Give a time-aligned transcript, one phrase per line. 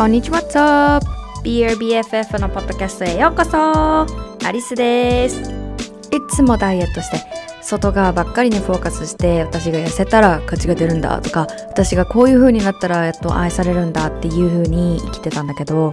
[0.00, 1.42] こんにちは、What's?
[1.42, 4.06] BRBFF のポッドキャストへようこそ
[4.46, 5.44] アリスですい
[6.30, 7.18] つもダイエットして
[7.60, 15.92] 外側ばっかりにフォーカスして私が痩せたら価値が出るんだとか私がこういう風になったらやっと愛されるんだっていう風に生きてたんだけど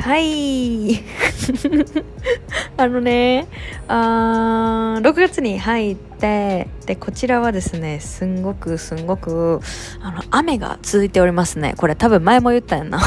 [0.00, 1.00] はい。
[2.76, 3.48] あのね、
[3.88, 9.60] あ6月に入って、で、こちらはですね、すんごくすんごく、
[10.00, 11.74] あの、雨が続いておりますね。
[11.76, 13.00] これ多分前も言ったやんな。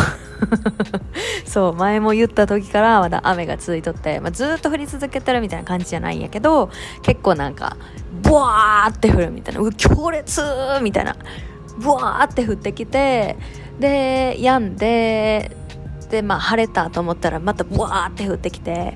[1.45, 6.69] そう、前も言った時からまだ雨が続いとって、まあ、ずっと降り続けてるみたいな感じじゃないんやけど、
[7.03, 7.77] 結構なんか、
[8.21, 10.41] ボワーって降るみたいな、う強烈
[10.81, 11.15] みたいな、
[11.81, 13.37] ボワーって降ってきて、
[13.79, 15.55] で、止んで、
[16.11, 18.95] で、まあ、晴れたと思ったらまたブワーって降ってきて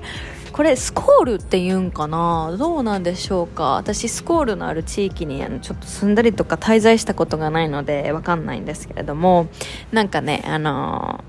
[0.52, 2.54] これスコールって言うんかな？
[2.56, 3.74] どうなんでしょうか？
[3.74, 9.48] 私スコールのある地域にあのちょっと住んだりとか滞在したことがないのでわかんないんですけれども
[9.92, 11.22] なんかねあの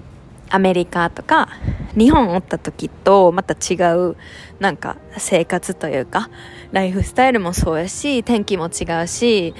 [0.50, 1.50] アメリカとか
[1.98, 4.16] 日本おった時とまた違う
[4.60, 6.30] なんか生活というか
[6.72, 9.54] ライフスタイルもそうやし天気も違うし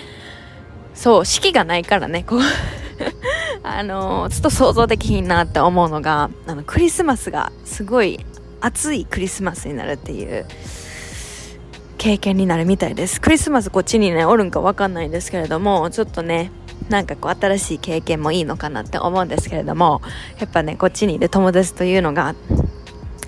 [0.98, 2.24] そう四季がないからね。
[2.24, 2.40] こう
[3.64, 8.26] あのちょっと想像できひんなって思うのがあのクリスマスがすごい
[8.60, 10.46] 暑いクリスマスになるっていう
[12.00, 13.22] 経験になるみたいです。
[13.22, 16.52] クリスマスこっちにねおるんかわかんないんですけれどもちょっとね
[16.90, 20.02] なんかこう新しい経験もいいのかなって思うんですけれども
[20.40, 22.34] やっぱねこっちにいる友達というのが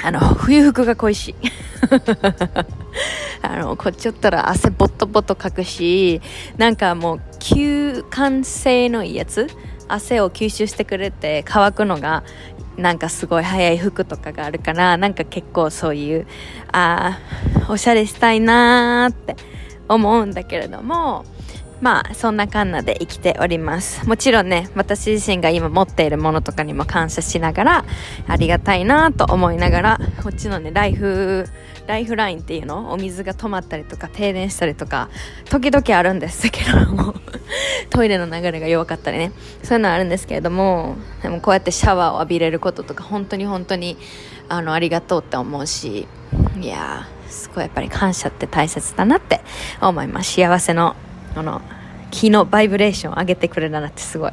[0.03, 1.35] あの冬服が恋しい。
[3.41, 6.21] あのこっちおったら汗ボットボトかくし
[6.57, 9.47] なんかもう吸汗性のいいやつ？
[9.87, 12.23] 汗を吸収してくれて乾くのが
[12.77, 16.27] なんかすごい早い服とかがあるからなんか結構そういう
[16.71, 19.35] あーおしゃれしたいなーって
[19.87, 21.25] 思うんだけれども
[21.81, 24.07] まあそんなかんなで生きております。
[24.07, 27.85] もちろんね私自身が今持っているものとかにも感謝しながら
[28.27, 31.47] ありがたいなと思いながらこっちのねライフ
[31.87, 35.09] ライフラインっていうのお水が止まったりとか停電したりとか
[35.49, 37.15] 時々あるんですけども
[37.89, 39.31] トイレの流れが弱かったりね
[39.63, 43.97] そういうのはあるんですけれどもでもこうやってシャワーを浴びれることとか本当に本当に
[44.49, 46.07] あのありがとうって思うし
[46.59, 49.41] いやーすごいやっぱり感謝って大切だなって
[49.81, 50.33] 思います。
[50.33, 50.95] 幸せの
[51.35, 51.61] この
[52.11, 54.31] 気のバイブレーションを上げてくれるなってすごい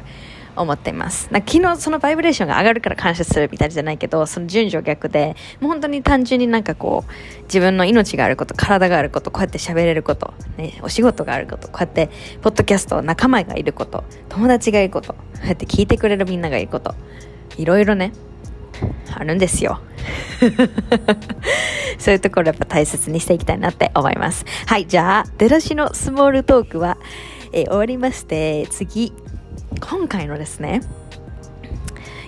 [0.55, 1.31] 思っています。
[1.31, 12.09] な昨日そのバイブレーションが上がるから感謝するみたいじゃないけどその順序逆でもう本当に単純になんかこう自分の命があること体があることこうやって喋れること、ね、お仕事があることこうやって
[12.41, 16.95] ポッドキャスト仲間がいること友達がいることこうやって聞いてくれるみんながいること
[17.57, 18.11] いろいろね
[19.13, 19.79] あるんですよ
[21.97, 24.45] そういうところやっぱ大切にしていきたいなって思います。
[24.65, 26.97] はい、じゃあ、出だしのスモールトークは、
[27.51, 29.13] えー終わりまして、次、
[29.79, 30.81] 今回のですね、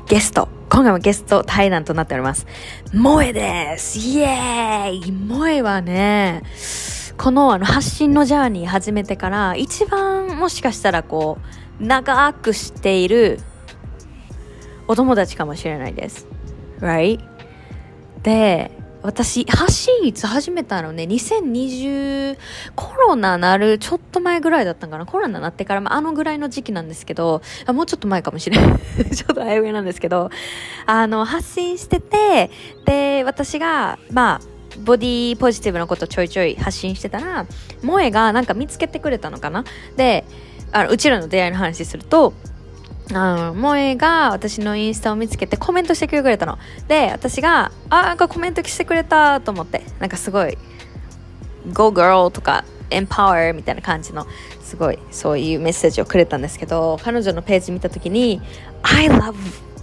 [0.08, 2.48] ゲスト、今回もゲスト対談となっております。
[2.92, 6.42] 萌えですイエーイ萌えはね、
[7.18, 11.38] このあの発信のジャーニー始めてから一番もしかしたらこ
[11.82, 13.40] う長くしている
[14.88, 16.28] お友達かもしれないです。
[16.80, 17.20] Right?
[18.24, 18.72] で、
[19.02, 22.38] 私、発信いつ始めたのね、2020、
[22.76, 25.06] コロナなるちょっと前ぐらいだったんかな。
[25.06, 28.80] コロナなってから、まあ、あのぐらいの時期なんですけど、もうちょっと前かもしれない。
[29.16, 30.30] ちょっとあやうやなんですけど、
[30.86, 32.52] あの、発信してて、
[32.86, 37.46] で、私が、まあ、ボディポジティブのことちょいちょい発信してたら、
[37.82, 39.64] 萌えがなんか見つけてくれたのかな。
[39.96, 40.26] で、
[40.74, 42.34] あのうちらの出会いの話すると、
[43.12, 46.60] あの、萌えが私のインスタを見つけてコメントしてくれたの。
[46.88, 50.58] で、私が、あ、なんかコメントしてくれたと思って、なんかすごい、
[51.74, 54.28] Go Girl とか Empower みたいな感じの、
[54.62, 58.42] すごいそういうメッセージをくれたんですけど、彼女のページ見たときに、
[58.84, 59.36] I love,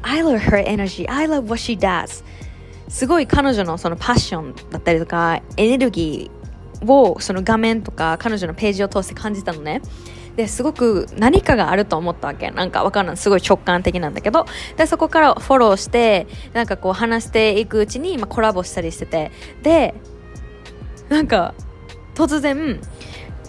[0.03, 2.25] I love her energy, I love what she does.
[2.89, 6.37] すごい彼女のそのパッションだったりとか、エネルギー
[6.93, 9.83] をその画面とか彼女のページを通して感じたのね
[10.37, 12.51] ですごく何かがあると思ったわけ。
[12.51, 13.17] なんかわかんない。
[13.17, 14.45] すごい直感的なんだけど。
[14.77, 19.33] でそこからフォローしてなんかこう話していくうちに、まあ、コラボしたりしてて。
[19.63, 19.95] で
[21.09, 21.55] なんか
[22.15, 22.81] 突然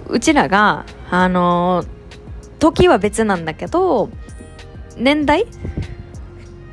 [0.10, 1.84] うちらがあの、
[2.60, 4.10] 時は別なんだけど
[4.96, 5.46] 年代？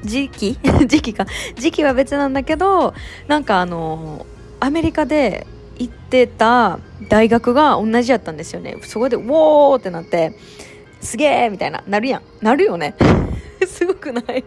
[0.04, 0.58] 時期？
[0.86, 1.26] 時期か。
[1.56, 2.94] 時期は別なんだけど
[3.26, 4.26] なんかあの、
[4.60, 5.46] アメリカで
[5.78, 6.78] 行ってた
[7.08, 10.32] 大学が同じやったんですよねそこで「ウォー!」ってなって
[11.00, 12.94] 「すげえ!」みたいななるやんなるよね
[13.66, 14.44] すごくない？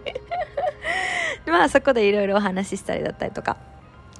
[1.47, 3.57] まあそこでいろいろお話ししたりだったりとか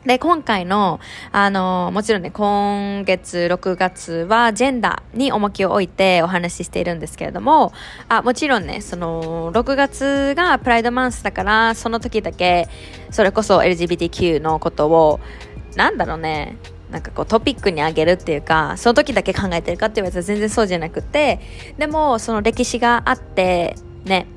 [0.06, 1.02] で、今回の、
[1.34, 7.74] あの、もちろんね、今月6月はジェンダーに重きを置いてお話ししているんですけれども、
[8.08, 12.70] あ、もちろんね、その、6月がプライドマンスだから、その時だけ、
[13.12, 15.20] それこそ LGBTQ のことを、
[15.76, 16.56] なんだろうね、
[16.92, 21.40] なんかこうトピックにあげるっていうか、その時だけ考えてるかって言われたら全然そうじゃなくて、
[21.78, 23.76] でもその歴史があって、
[24.06, 24.28] ね、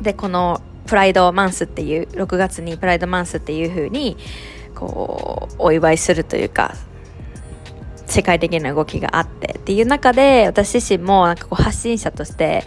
[0.00, 4.16] で、このプライドマンスっていう、6月にプライドマンスっていう風に、
[4.74, 6.74] こう、お祝いするというか、
[8.06, 12.64] 世界的な動きがあってっていう中で、私自身もなんかこう発信者として、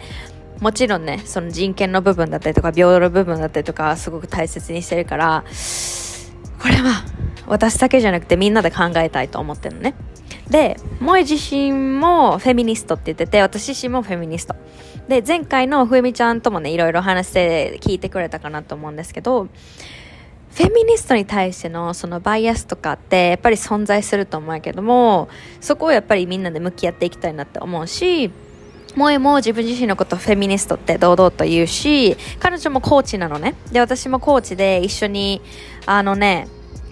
[0.60, 5.44] もちろんね、その人権の部分だったりとか、平等の部分だったりとか、すごく大切にしてるから、
[6.62, 7.04] これは
[7.46, 9.94] 私だけじゃなくてみんなで考えたいと思ってるのね。
[10.48, 14.54] で、萌自身もフェミニストって言ってて、私自身もフェミニスト。
[15.08, 19.48] で、前回のふえみちゃんともね、いろいろ話して聞いてくれたかなと思うんですけど、
[20.54, 25.28] フェミニストに対してのそのバイアスとかってやっぱり存在すると思うけども、
[25.60, 28.30] そこをやっぱりみんなで向き合っていきたいなって思うし、
[28.94, 33.56] 萌えも自分自身のことフェミニストって堂々と言うし、彼女もコーチなのね。
[33.72, 35.42] で、私もコーチで一緒に、
[35.86, 36.46] あのね、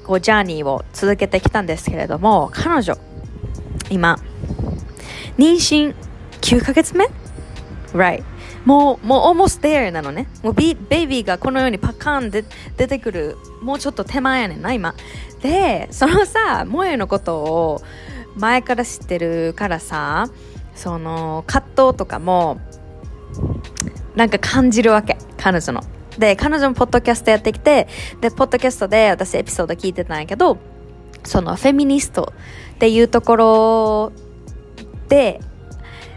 [0.04, 2.96] こう、ジャーニーを続けてきたんですけれども、彼女、
[3.90, 4.18] 今、
[5.38, 5.94] 妊娠
[6.40, 7.06] 9ヶ月目
[7.92, 8.24] ?Right.
[8.64, 10.28] もう、もう almost there なのね。
[10.42, 12.44] もうビベイビーがこのようにパカーンで
[12.76, 14.94] 出てくる、もうちょっと手前やねんな、今。
[15.42, 17.82] で、そのさ、萌えのことを
[18.36, 20.28] 前から知ってるからさ、
[20.74, 22.60] その葛藤とかも
[24.14, 25.82] なんか感じるわけ彼女の
[26.18, 27.88] で彼女もポッドキャストやってきて
[28.20, 30.58] でポッドキャストで私エピソード聞いてたんやけど
[31.24, 32.32] そのフェミニスト
[32.74, 34.12] っていうところ
[35.08, 35.40] で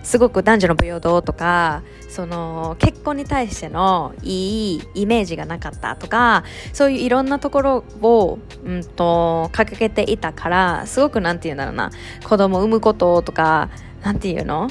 [0.03, 11.91] すごく男女の平等とかその結婚に対してのいいイメージがなかったとかそういういろんなところを、うんと、掲げていたからすごくなんて言うんだろうな
[12.23, 13.69] 子供産むこととか
[14.01, 14.69] なんていうの？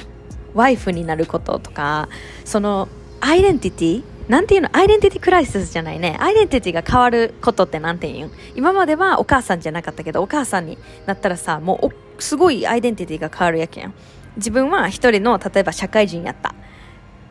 [0.53, 2.07] ワイフになることとか
[2.45, 2.87] その
[3.19, 4.69] アイデンティティなんていうの？
[4.73, 6.17] アイデンティティクライシスじゃないね。
[6.19, 8.31] アイデンティティが変わることってなんて言うん？
[8.55, 13.93] 今まではお母さんじゃなかったけど、お母さんになったらさ、もうすごいアイデンティティが変わるやけん。
[14.37, 16.55] 自分は一人の、例えば社会人やった。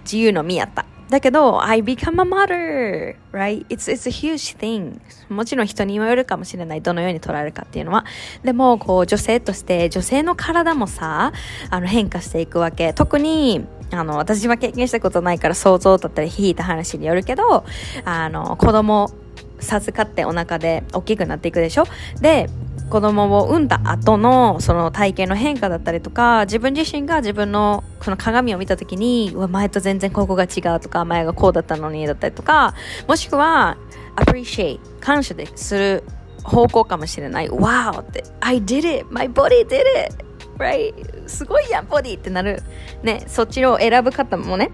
[0.05, 0.87] 自由の身やった。
[1.11, 3.67] だけど、I become a mother, right?
[3.67, 5.01] It's, it's a huge thing.
[5.29, 6.83] もちろん人にもよるかもしれない。
[6.83, 8.05] どのように捉えるかっていうのは。
[8.43, 11.33] でも、こう、女性として、女性の体もさ、
[11.71, 12.93] あの、変化していくわけ。
[12.93, 17.65] 特に、あの、私は経験したことないから想像だったり引いた話によるけど、
[18.05, 19.11] あの、子供
[19.61, 21.85] 授かってお腹で大きくなっていくでしょ？
[22.21, 22.49] で、
[22.91, 32.75] 子供を産んだ後のその体型の変化だったりとか自分自身が自分のその鏡を見た時にうわ前と全然ここが違うとか前がこうだったのにだったりとか
[33.09, 33.77] もしくは
[34.17, 36.05] appreciate 感謝でする
[36.45, 37.49] 方向かもしれない。
[37.49, 38.03] Wow!
[38.03, 39.07] って I did it!
[39.11, 40.25] My body did it!
[40.59, 41.29] Right?
[41.29, 42.63] すごいやんボディってなる。
[43.03, 44.71] ねそっちを選ぶ方もね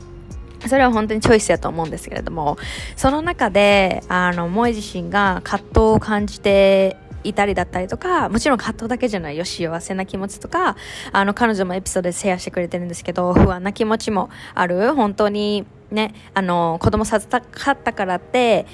[0.66, 2.58] それは本当にチョイスやと思うんですけれども、
[2.96, 10.76] その中で、あの、萌自身が葛藤を感じていたりだったりとか、もちろん葛藤だけじゃないよ、幸せな気持ちとか、
[11.12, 14.94] あの、彼女もエピソードでシェアしてくれてるんですけど、不安な気持ちもある。
[14.94, 18.66] 本当に、ね、あの、子供授かったからって、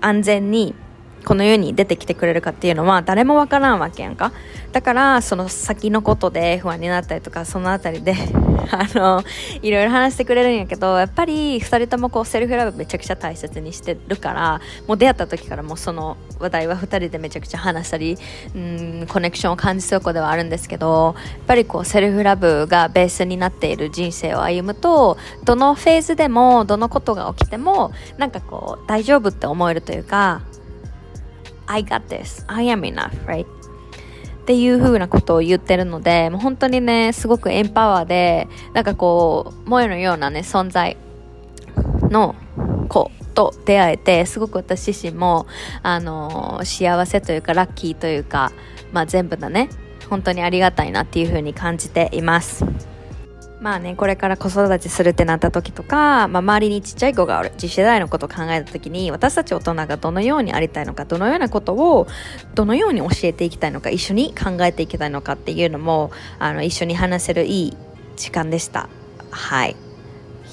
[0.00, 0.74] 安全に
[1.24, 4.32] この世に出てきてくれるかっていうのは誰もわからんわけやんか。
[4.72, 8.14] だから、その先のことで不安になったりとか、そのあたりで
[8.72, 9.22] あの、
[9.60, 18.16] いろいろ話してくれるんやけど、やっぱり二人ともこうセルフラブめちゃくちゃ大切にしてるから、もう出会った時からもうその話題は二人でめちゃくちゃ話したり、
[18.54, 30.40] うん、コネクションを感じする子ではあるんですけど、やっぱりこうセルフラブがベースになっている人生を歩むと、どのフェーズでも、どのことが起きても、なんかこう大丈夫って思えるというか、
[31.66, 32.44] I got this.
[32.46, 33.46] I am enough, right?
[34.42, 40.96] っていう風なことを言ってるので、もう本当にね、すごくエンパワーで、なんかこう、萌えのようなね、存在
[42.10, 42.34] の
[42.88, 45.46] 子と出会えて、すごく私自身も、
[45.82, 48.50] あのー、幸せというか、ラッキーというか、
[48.92, 49.68] まあ全部だね、
[50.12, 52.64] 本当にありがたいなっていうふうに感じています
[53.62, 62.08] まあねこれから子育てするってなった時とか、まあ、周りにちっちゃい子がおる次世代のことを考えた時に私たち大人がどのようにありたいのかどのようなことを
[62.56, 67.76] どのように教えていきたいのか一緒に考えていきたいのかっていうのもあの一緒に話せるいい
[68.16, 68.88] 時間でした。
[69.30, 69.76] はい。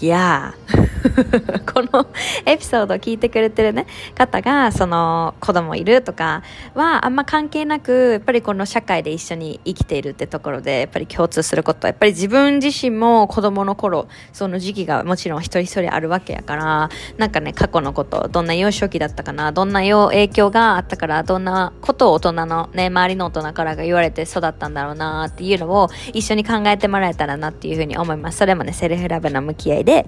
[0.01, 0.53] いや
[1.73, 2.07] この
[2.45, 28.39] エピソードを聞いてくれてるね、方が、その子供いるとかはあんま関係なく、やっぱりこの社会で一緒に生きているってところで、やっぱり共通することは、やっぱり自分自身も子供の頃、その時期がもちろん一人一人あるわけやから、なんかね、過去のこと、どんな幼少期だったかな、どんな影響があったから、どんなことを大人のね、周りの大人からが言われて育ったんだろうなっていうのを一緒に考えてもらえたらなっていうふうに思います。
[28.39, 30.05] それもね、セルフラブの向き合いで、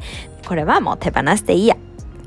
[0.47, 1.75] これはもう手放していいや。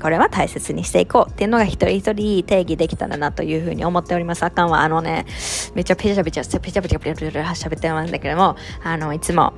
[0.01, 4.43] これは大切にしていこうっていうのが一人一人定義できたらなというふうに思っております。
[4.43, 5.25] あかんはあのね、
[5.73, 9.53] めっちゃペチャペチャ、ペチャペチャペチャペチャ喋ってますんだけども、あの、いつも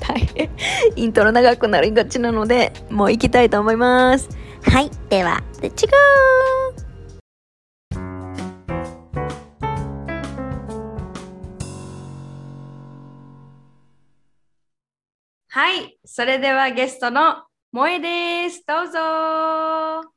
[0.00, 0.48] 大変、
[0.96, 4.30] イントロ長くなりがちなので、もう行きたいと思います。
[4.62, 4.90] はい。
[5.10, 6.87] では、レッツゴー
[15.58, 15.98] はい。
[16.04, 17.42] それではゲストの
[17.74, 18.62] 萌えです。
[18.64, 20.08] どうぞ。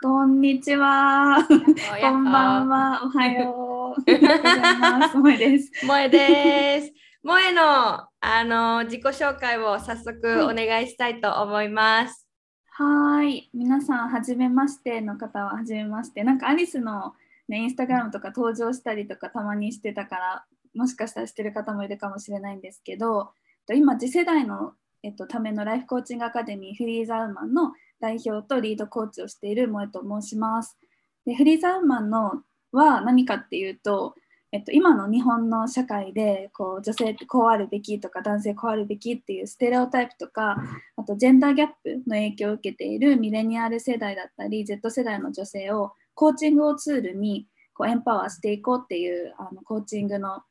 [0.00, 1.44] こんにちは。
[1.48, 3.02] こんばんは。
[3.02, 4.00] おはよう。
[4.06, 5.72] 萌えです。
[5.80, 6.92] 萌えです。
[7.24, 12.28] 萌えのあの自己紹介を早速お願いしたいと思います。
[12.68, 13.50] はい。
[13.52, 16.22] 皆さん、はじめましての方ははじめまして。
[16.22, 17.16] なんかアリスの、
[17.48, 23.32] ね、インスタグラムとか登場したりとかたまにしてたから、もしかしたらしてる方もいるかもしれないんですけど、
[23.72, 24.74] 今、次世代の
[25.04, 30.78] えっと、ためのライフコーチングアカデミーフリーザウマンの代表とリードコーチをしている萌と申します。
[31.26, 32.42] でフリーザウマンの
[32.72, 34.14] は何かっていうと、
[34.50, 40.56] えっと、今の日本の社会でこう女性ってこうあるべきとか男性こうあるべきっていうステレオタイプとか
[40.96, 50.42] あとジェンダーギャップの影響を受けているミレニアル世代だったり Z 世代の女性をコーチングをツールにこうエンパワーしていこうっていうあのコーチングの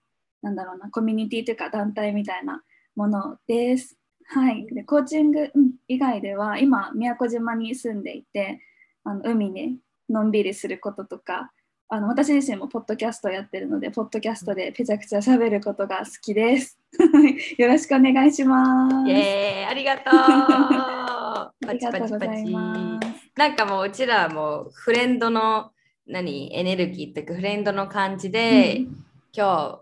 [0.44, 2.62] なんだろうなコミュニティというか団体みたいな
[2.96, 3.98] ものです。
[4.28, 5.52] はい、でコーチング
[5.88, 8.62] 以外では今宮古島に住んでいて
[9.04, 9.78] あの海に
[10.10, 11.52] のんびりすることとか
[11.90, 16.80] あの私自身もポッドキャストやってるのでポッドキャストでぺちゃくちゃ喋ることが好きです。
[17.58, 19.08] よろしくお願いします。
[19.08, 19.66] イエーイ。
[19.66, 20.14] ありがとう。
[21.70, 23.08] ありがとうございます。
[23.36, 25.72] なんかもううちらもフレンドの
[26.08, 26.50] 何？
[26.56, 29.82] エネルギーっていうかフレンドの感じで、うん、今日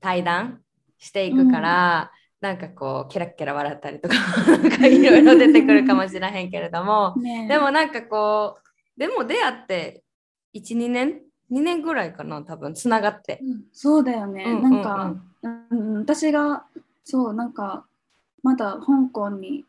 [0.00, 0.60] 対談
[0.98, 10.02] していくから、なんかこうキラッキラ笑ったりと かいろいろ出てくるかもしれへんけれども、ね、でもなんかこうでも出会って
[10.54, 11.20] 12年
[11.50, 15.14] 2年ぐらいかな多分つながって、うん、そうだよね、うんうんうん、なんか、
[15.70, 16.64] うん、私が
[17.04, 17.84] そうなんか
[18.42, 19.64] まだ香港に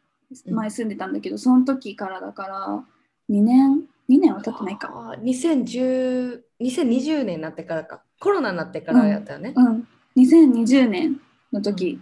[0.45, 2.83] 前住んでたんだけど、うん、その時からだから
[3.29, 5.15] 2年2年は経ってないか。
[5.21, 8.01] 2010 2020年になってからか。
[8.19, 9.87] コロナになってからやったよね、うん、うん、
[10.17, 11.19] 2020年
[11.51, 11.99] の時、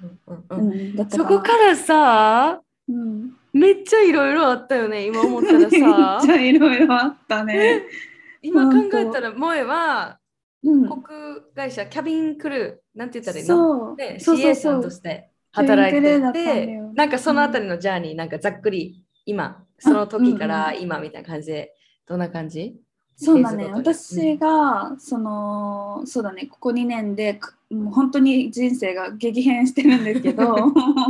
[1.10, 5.68] そこからさ、うん、めっちゃいろいろあったよね 今思ったらさ。
[5.70, 7.84] めっちゃいろいろあったね。
[8.42, 10.20] 今考えたら萌えは、
[10.64, 13.96] うん、航空会社キャビンクルーなんて言ったらいいの？
[13.96, 21.74] で CA さんとして働いててなんかそのあたりのジャーニー、なんかざっくり今その時から今みたいな感じで、
[22.08, 22.76] どんな感じ？
[23.22, 23.70] そうだね。
[23.74, 26.48] 私が、そのそうだね。
[26.48, 30.56] ここ2年でもう本当に人生が激変してるんですけど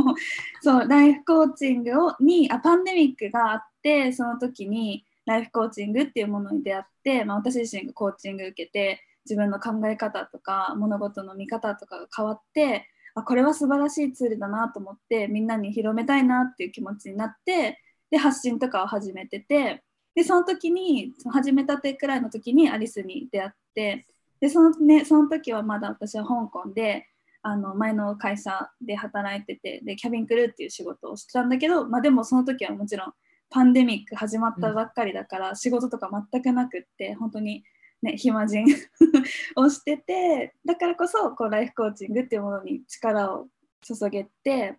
[0.60, 19.82] そうライフコーチングをにあパンデミックがあってその時にライフコーチングっていうものに出会って、まあ、私自身がコーチング受けて自分の考え方とか物事の見方とかが変わってあこれは素晴らしいツールだなと思ってみんなに広めたいなっていう気持ちになってで発信とかを始めてて
[20.20, 24.06] でその時に始めたてくらいの時にアリスに出会って
[24.38, 27.06] でその,、ね、その時はまだ私は香港で
[27.40, 33.12] あの前の会社で働いててでキャビンクルーっていう仕事をしてたんだけど、まあ、でもその時はもちろん
[33.48, 37.64] パンデミック始まったばっかりだから、仕事とか全くなくって本当に、
[38.02, 38.66] ね、暇人
[39.56, 43.48] をしててだからこそこうライフコーチングっていうものに力を
[43.80, 44.76] 注げて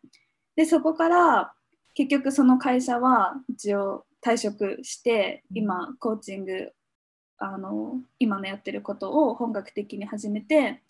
[0.56, 1.52] でそこから
[1.96, 6.72] 結局その会社は一応退職して今コーチング
[7.38, 10.82] あの今のやってることを本格的に始めて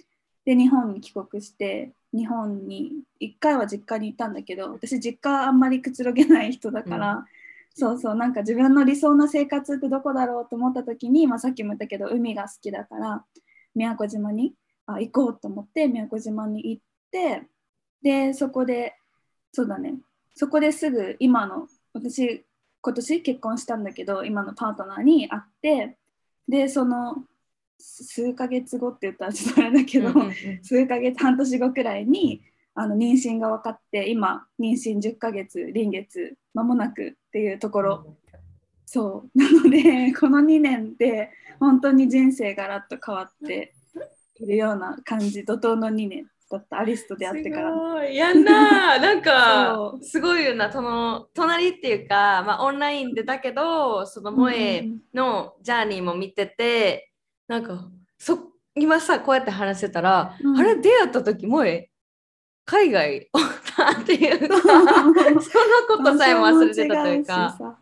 [0.45, 7.25] で日本に帰国して日本に1回は実家に行ったんだけど私実家あんまりくつろげない人だから、うん、
[7.73, 13.23] そうそうなんか自分の理想の生活ってどこだろうと思った時に、まあ、さっきも言ったけど海が好きだから
[13.73, 14.53] 宮古島に
[14.88, 17.43] あ行こうと思って宮古島に行って
[18.01, 18.95] でそこで
[19.53, 19.95] そうだね。
[20.33, 22.45] そこですぐ今の私
[22.81, 25.97] 今年結婚したんだけど今のパートナーに会って
[26.47, 27.23] でその
[27.79, 30.33] 数ヶ月後って言ったらちょっとあれだけど、うんうんうん。
[30.63, 32.41] 数ヶ月半年後くらいに
[32.75, 38.17] あの妊娠が分かって今妊娠10ヶ月臨月間もなくっていうところ、
[38.85, 39.38] そう。
[39.38, 43.73] なので この2年で本当に人生がらっと変わって
[44.39, 45.43] いるような感じ。
[45.43, 46.27] 怒涛の2年
[46.58, 47.72] だったアリスと出会ってから。
[47.72, 48.15] すごい。
[48.15, 50.72] やんな なんかすごいよな。
[50.72, 57.12] その隣っていうか、まあ、オンラインでだけどその萌えのジャーニーも見てて、
[57.48, 58.38] なんかそ
[58.75, 60.60] 今さこうやって話せたら、うん。
[60.60, 61.89] あれ出会った時萌え
[62.65, 63.41] 海外おっ
[63.75, 65.13] たっていうか その
[65.88, 67.80] ことさえも忘れてたというか。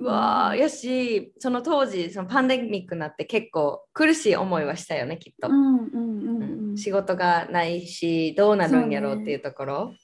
[0.00, 1.32] うわーやし。
[1.38, 6.76] その当時そのパンデミックになって結構苦しい思いはしたよねきっと、うんうんうんうん。
[6.76, 9.94] 仕事がないしどうなるんやろうっていうところ。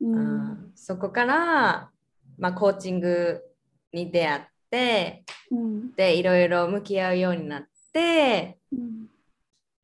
[0.00, 0.16] そ,、うん。
[0.16, 1.90] ん、そこから、
[2.38, 3.42] まあ、コーチング
[3.92, 5.94] に出会ってうん。
[5.94, 7.62] でいろいろ向き合うようになっ
[7.92, 9.06] てうん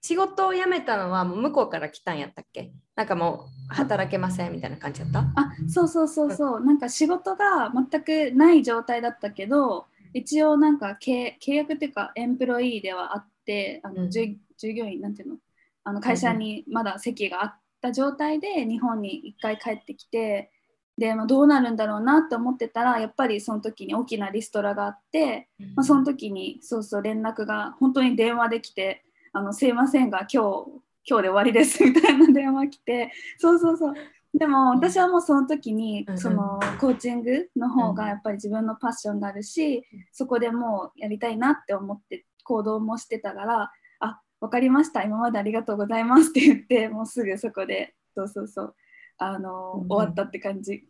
[0.02, 2.73] 仕事を辞めたのはもう向こうから来たんやったっけ？
[2.97, 5.21] なんかもう働けませんみたいな感じやった？
[5.37, 6.61] あそうそうそうそう。
[6.64, 14.11] なんか仕事が全くない状態だったけど一応なんか契契約っていうかエンプロイーではあってあの、うん。
[14.11, 15.37] 従従業員なんていうの？
[15.85, 20.50] あの会社にまだ席があった状態で日本に一回帰ってきて
[20.99, 29.02] で、まあ、どうなるんだろうなって思ってたらやっぱりその時に大きなリストラがあって、まあ、その時にそうそう連絡が本当に電話できて
[29.33, 33.95] 「あのすいませんが今日今日で終わりです」みたいな電話来てそうそうそう。
[34.33, 37.95] でも私はもうその時にそのコーチングの方うん。
[37.97, 45.03] がやっぱり自分のパッションがあるしそこでもうやりたいなって思って行動もしてたから「あ分かりました。
[45.03, 48.75] 今までありがとうございます」って言ってもうすぐそこでそうそうそう。
[49.19, 49.89] あの、うんうん。
[49.89, 50.89] 終わったって感じ。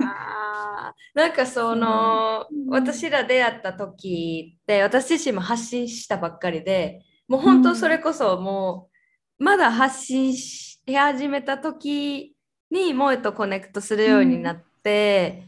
[0.00, 1.18] あー。
[1.18, 2.68] なんかその、うん。
[2.68, 8.88] 私ら出会った時って私自身も発信したばっかりでもう本当それこそも
[9.38, 12.34] うまだ発信し始めた時
[12.70, 15.44] に萌えとコネクトするようになって、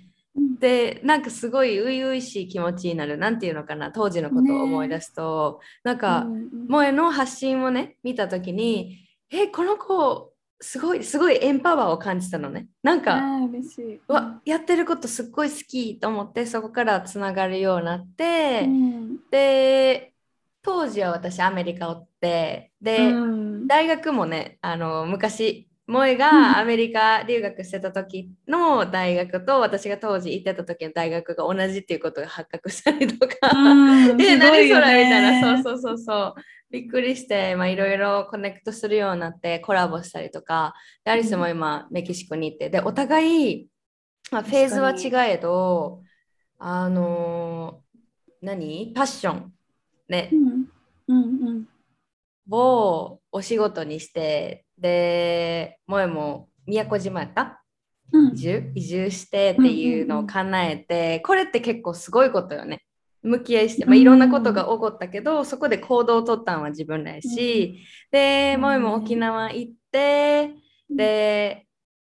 [0.60, 8.98] でなんかすごい初々しい気持ちになるなんていうのかな当時のことを思い出すと、なんか、うんうん萌えの発信をね見た時に
[9.30, 12.66] えこの子すごいすごいエンパワーを感じたのね。
[12.82, 14.00] なんか、嬉しい。
[14.08, 19.18] うわやってることすっごい好きと思ってそこからつながるようになって、うん。
[19.30, 20.12] で
[20.68, 23.66] 当時は私アメリカおってで、うん。
[23.66, 34.16] 大学もねあの昔萌がアメリカ留学してた時の大学と私が当時行ってた時の大学が同じっていうことが発覚したりとか、うん。
[34.18, 36.35] で、すご何それみたいな、そうそうそうそう。
[36.70, 40.74] びっくりして、まあ、いろいろコネクトするようになって、コラボしたりとか、
[41.07, 43.68] でアリスも今、メキシコに行って、で、お互い、
[44.31, 46.02] まあ、フェーズは違えど、
[46.59, 47.88] あのー
[48.40, 48.92] 何？
[48.94, 49.52] パッション、
[50.09, 50.31] ね。
[50.33, 50.68] う、ん。
[51.09, 51.68] うんうん
[52.51, 57.62] をお仕事にして、で、萌えも宮古島やった？
[58.11, 58.33] うん。
[58.33, 58.73] 移住？
[58.75, 62.85] 移住してっていうのを叶えて、これって結構すごいことよね。
[63.23, 70.55] 向き合いして、まあ、いろんなことが起こったけど、そこで行動を取ったのは自分らやし、で、うん萌えも沖縄行って、
[70.88, 71.66] で、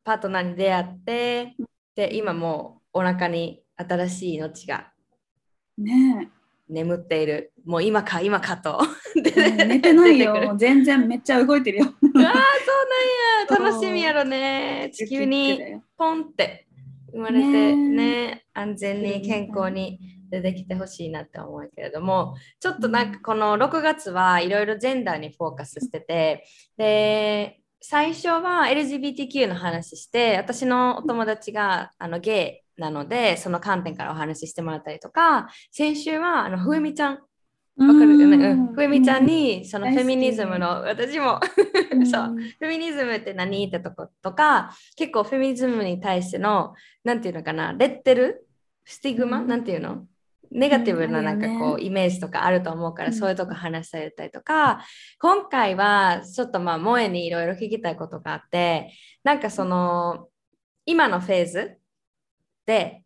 [0.03, 1.55] パートナーに出会って、
[1.95, 4.91] で、今もうお腹に新しい命が
[5.77, 6.29] ね
[6.67, 7.53] 眠っている。
[7.65, 8.79] もう今か今かと。
[9.15, 10.55] 寝てないよ。
[10.57, 11.85] 全然めっちゃ動いてるよ。
[11.85, 12.27] ああ、そうな
[13.59, 13.69] んや。
[13.71, 14.91] 楽しみやろね。
[14.93, 15.59] 地球に
[15.97, 16.65] ポンって
[17.15, 19.99] 生まれてねね安全に健康に
[20.29, 26.45] 出てきてほしいなって思うけれどもちょっとなんかこの6月はいろいろジェンダーにフォーカスしてて
[26.77, 37.19] で最初は LGBTQ の話して私のお友達があのゲイなのでその観点からお話ししてもらったりとか先週はあのふえみちゃん
[37.77, 38.17] わかる？
[38.17, 41.39] よね、うん、ふえみちゃんにそのフェミニズムの私も。
[42.09, 42.35] そう。
[42.59, 43.67] フェミニズムって何？
[43.67, 48.47] ってとことか結構フェミニズムに対してのなんていうのかなレッテル？
[48.85, 49.47] スティグマ、うん。
[49.47, 50.05] なんていうの？
[50.51, 53.15] ネガティブななんかこう、イメージとかあると思うから、うん。
[53.15, 54.85] そういうとこ話されたりとか
[55.19, 60.29] 今回はちょっとまあ萌えにいろいろ聞きたいことがあってなんかその
[60.85, 61.77] 今のフェーズ
[62.65, 63.03] で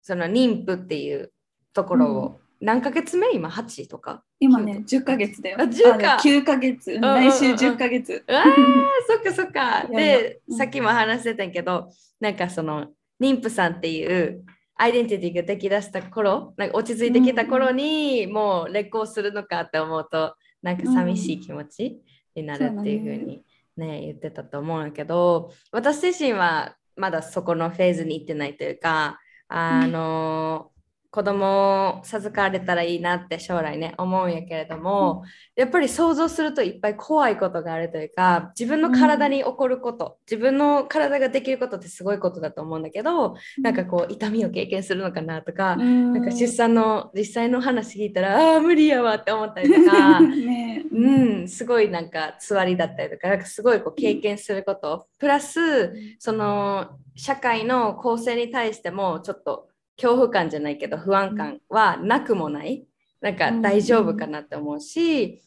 [0.00, 1.32] その妊婦っていう
[1.74, 3.34] ところを、何ヶ月目？
[3.34, 4.22] 今8とか？
[4.40, 5.56] 今ね10ヶ月だよ。
[5.60, 6.14] あ10か。
[6.14, 6.92] あ9ヶ月。
[6.92, 8.24] うん来週10ヶ月。
[8.26, 8.44] うわー
[9.06, 9.86] そっかそっか。
[9.88, 10.56] で、うん。
[10.56, 12.88] さっきも話してたけど、なんかその
[13.20, 14.44] 妊婦さんっていう
[14.76, 22.00] アイデンティティができだした頃、なんか落ち着いてきた頃に、もう劣行するのかって思うと、なんか寂しい気持ち。
[22.34, 23.42] になるっていうふうに
[23.76, 29.18] ね言ってたと思うんだけど私自身はまだそこのフェーズに行ってないというか
[29.54, 30.71] あの、
[31.12, 50.82] 子供を授かれたらいいなって将来ね思うんやけれども、やっぱり想像するといっぱい怖いことがあるというか自分の体に起こること、自分の体ができることってすごいことだと思うんだけど、なんかこう痛みを経験するのかなとか、ななんか出産の実際の話聞いたらああー無理やわって思ったりとか ね。
[50.90, 59.68] うん、すごいなんかつわりだったりとかなんかすごいこう経験すること、プラスその社会の構成に対してもちょっと
[60.02, 62.84] 恐怖感じゃないけど不安感はなくもない。
[63.20, 65.40] なんか大丈夫かなって思うし、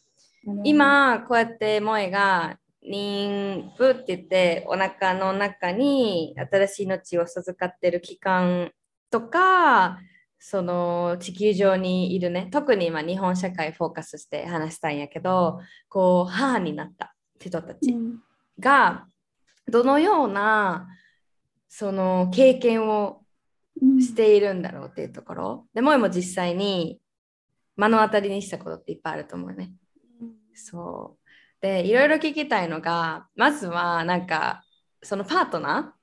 [0.64, 8.70] 今こうやって萌えが妊婦って言ってお腹の中に新しい命を授かってる期間
[9.10, 9.98] とか
[10.38, 18.20] その地球上にいるね特に今日本社会フォーカスして話したいんやけどこう母になった人たちうん。
[18.58, 19.06] が
[19.68, 20.86] どのような
[21.68, 23.25] その経験をうん
[24.00, 27.00] しているんだろうっていうところで萌えも実際に
[27.76, 29.72] 目の当たりにしたことっていっぱいあると思うね。
[30.54, 31.26] そう。
[31.60, 34.62] で、いろいろ聞きたいのが、まずはなんか、
[35.02, 35.94] そのパートナ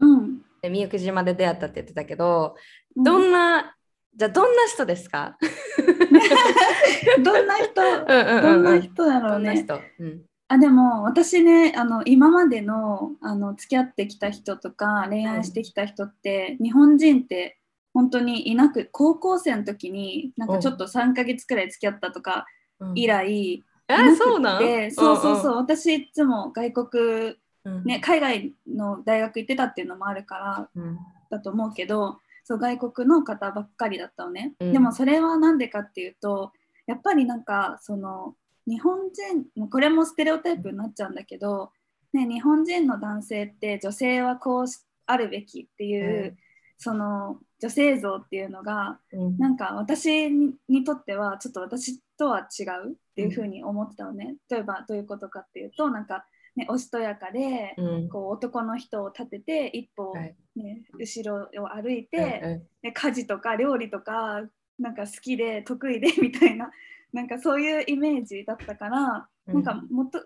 [0.00, 0.30] うんー
[0.62, 2.56] で、みゆき島で出会ったって言ってたけど、
[2.96, 3.76] うんどんな、
[4.14, 5.38] じゃあどんな人ですか？
[7.24, 7.80] どんな人？
[7.82, 8.64] うんうんどうん。
[8.64, 9.62] な人だろうんね。
[9.64, 17.58] どな人、うん、あでも私ねあの今までのあの付き合ってきた人とか恋愛してきた人って、日本人って
[17.94, 22.46] 本当にいなく高校生の時になんかちょっと3ヶ月くらい付き合ったとか
[22.80, 22.98] うん。
[22.98, 24.58] 以来、いあなくそうなん？
[24.58, 27.84] てそうそうそう、私いつも外国うん。
[27.84, 30.98] ね海外の大学行ってたっていうのもあるからうん。
[31.30, 34.72] だと思うけどそう外国の方ばっかりだったのね、うん。
[34.72, 36.52] でもそれは何でかっていうと
[36.86, 38.34] やっぱりなんかその
[38.66, 41.70] 日本人これもステレオタイプになっちゃうんだけど、
[42.12, 44.66] ね、日本人の男性って女性はこう
[45.06, 46.36] あるべきっていう、うん。
[46.78, 49.38] その女性像っていうのがうん。
[49.38, 56.24] なんか私ににとってはちょっと私とは違うっていうふうに思ってたのね、例えばどういうことかっていうとなんか、
[56.56, 58.08] ね、おしとやかで、うん。
[58.08, 60.34] こう男の人を立てて一歩、はい。
[60.56, 64.42] ね後ろを歩いて、うんね、家事とか料理とか
[64.78, 66.70] なんか好きで得意でみたいな
[67.12, 69.54] なんかそういうイメージだったから、うん。
[69.54, 70.24] なんかもっと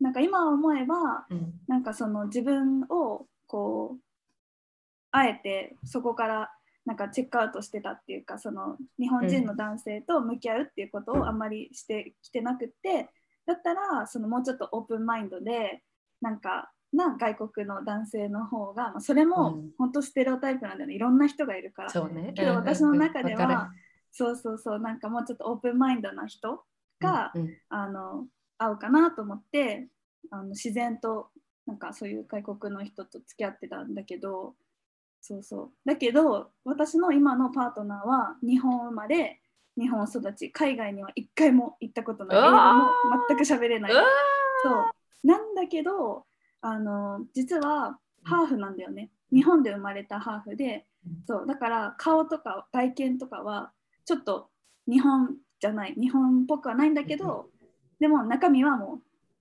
[0.00, 1.54] なんか今思えばうん。
[1.66, 4.00] なんかその自分をこう
[5.10, 6.50] あえてそこから
[6.84, 13.10] なんかチェックアウトしてたっていうかその日本人の男性と向き合うっていうことをあんまりしてきてなくって
[13.46, 15.82] だったらそのもうちょっとオープンマインドで
[16.20, 19.70] なんかな外国の男性の方が、まあ、それもうん。
[19.78, 20.94] 本当ステレオタイプなんだよね。
[20.94, 21.90] いろんな人がいるから。
[21.90, 22.32] そうね。
[22.34, 23.70] けど私の中では
[24.10, 24.78] そうそうそう。
[24.80, 26.64] なんかもうちょっとオープンマインドな人
[27.00, 27.56] が、かるうん。
[27.68, 28.26] あの
[28.58, 29.88] 合うかなと思って
[30.30, 31.30] あの自然と
[31.66, 34.54] なんかそういう外国の人と付き合ってたんだけど
[35.20, 35.70] そうそう。
[35.84, 39.40] だけど私の今のパートナーは日本生まれ
[39.78, 42.38] 日本育ち海外には一回も行ったことない。
[42.38, 42.90] う英語わも
[43.28, 43.92] 全く喋れない。
[43.92, 45.26] そう。
[45.26, 46.24] なんだけど
[46.60, 49.10] あの実はハーフなんだよね。
[49.32, 51.12] 日本で生まれたハーフでうん。
[51.26, 51.46] そう。
[51.46, 53.72] だから顔とか外見とかは
[54.08, 54.48] ちょっと
[54.90, 57.50] 日本じゃない日本っぽくはないんだけど
[58.00, 58.98] でも中身はもう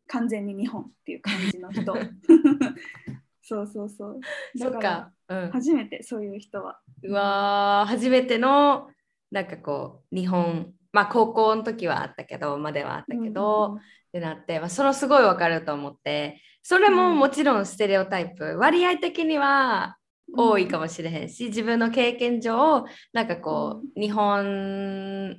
[0.08, 1.96] 完全に日本っていう感じの人。
[3.42, 4.20] そうそうそう。
[4.60, 5.14] だか。
[5.30, 5.52] うん。
[5.52, 6.82] 初めてそういう人は。
[7.02, 8.90] うわー初めての
[9.32, 19.97] なんかこう日本まあ高校の時はあったけどまではあったけど、ってなって、まあ、それすごいわかると思ってそれももちろんステレオタイプ、割合的には
[20.36, 25.38] 多いかもしれへんし、自分の経験上なんかこう、日本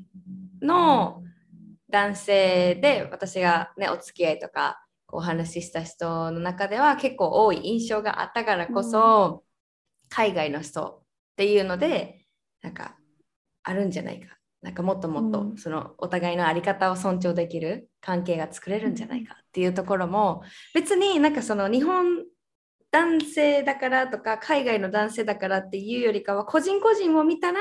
[0.62, 1.22] の
[1.90, 9.44] 男性で私がねお付き合いとかお話しした人の中では結構多い印象があったからこそ、
[10.08, 11.02] 海外の人っ
[11.36, 12.26] ていうので
[12.62, 12.96] なんか
[13.62, 14.38] あるんじゃないか。
[14.60, 15.56] なんかもっともっとうん。
[15.56, 20.42] そのお互いの在り方を尊重できる関係が作れるんじゃないかっていうところも
[20.74, 22.24] 別になんかその日本
[22.90, 27.60] 男性だからとか海外の男性だからっていうよりかは個人個人を見たら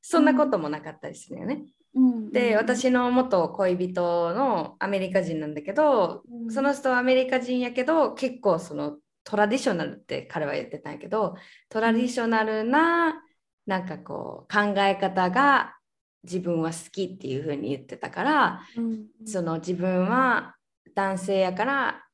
[0.00, 1.62] そんなこともなかったりするよね。
[1.94, 2.30] うん。
[2.32, 6.50] で私の元恋人のアメリカ人なんだけどうん。
[6.50, 11.36] その人はアメリカ人やけど結構そのトラディショナルって彼は言ってたんやけど
[11.68, 13.22] トラディショナルな
[13.66, 15.76] なんかこう考え方が
[16.24, 19.06] 自分は好きっていう風に言ってたからうん。
[19.24, 20.56] その自分は
[20.94, 22.04] 男性やから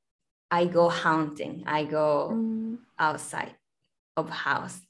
[0.51, 1.63] I go hunting.
[1.67, 2.79] I う go ん。
[2.99, 3.55] outside
[4.17, 4.83] of house.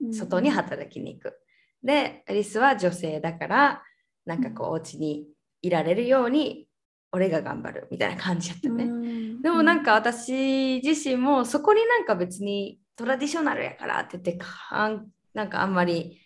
[0.00, 0.14] うん。
[0.14, 1.38] 外に働きに行く。
[1.82, 3.82] で、アリスは女性だから、
[4.24, 5.26] なんかこう、お家に
[5.62, 6.68] いられるように
[7.12, 8.84] 俺が頑張るみたいな感じやったね。
[8.84, 9.42] うん。
[9.42, 16.20] でもなんか私自身もそこになんか別にトラディショナルやからって言ってかんなんかあんまり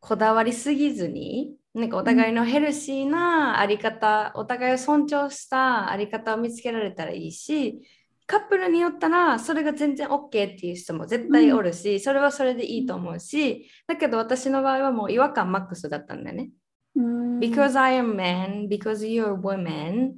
[0.00, 7.80] こだわりすぎずになんかお互いのヘルシーなあり方、お互いを尊重したあり方を見つけられたらいいし
[8.26, 16.50] カップルによったらそれが全然 OK っていう人も絶対おるし、それはそれでいいと思うしだけど私の場合はもう違和感マックスだったんだよね。
[16.96, 17.38] うん。
[17.38, 20.12] Because I am man, because you're woman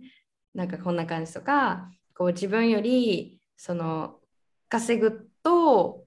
[0.54, 4.16] なんかこんな感じとかこう自分よりその
[4.68, 6.04] 稼ぐと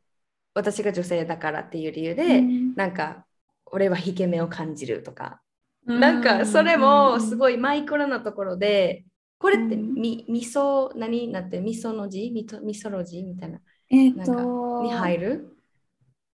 [0.54, 2.76] 私が女性だからっていう理由で、うん。
[2.76, 3.26] なんか
[3.74, 5.42] 俺は引け目を感じるとか、
[5.88, 6.00] うん。
[6.00, 9.04] なんかそれもすごいマイクロなところで
[9.40, 9.94] これってうん。
[9.96, 11.28] み味噌何？
[11.30, 11.60] なんて？
[11.60, 12.32] 味噌の字？
[12.32, 13.60] 味噌味噌ロジみたいな。
[13.90, 15.58] えっ、なんかとに入る？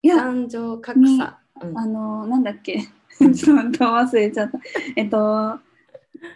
[0.03, 0.17] いや。
[0.17, 1.77] 男女格差、うん。
[1.77, 2.87] あのなんだっけ？
[3.21, 4.59] うんちょっと忘れちゃった。
[4.95, 5.59] えっと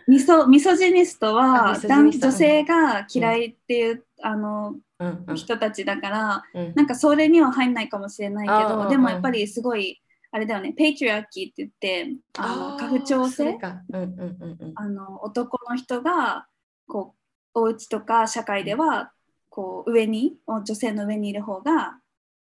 [0.07, 5.35] ミソミソジニストあは男女性が嫌いっていう、あのうんうん。
[5.35, 6.73] 人たちだから、うん。
[6.75, 10.01] なんかそれには入んないかもしれないけあーどでもやっぱりすごい
[10.35, 10.73] あれだよね。
[10.73, 13.35] ペイトリアーキーって言ってあの家父長制？
[13.35, 13.83] それか。
[13.87, 14.71] うんうんうんうん。
[14.73, 16.47] あの男の人が
[16.87, 17.13] こ
[17.53, 19.11] うお家とか社会では
[19.49, 21.99] こう上に女性の上にいる方が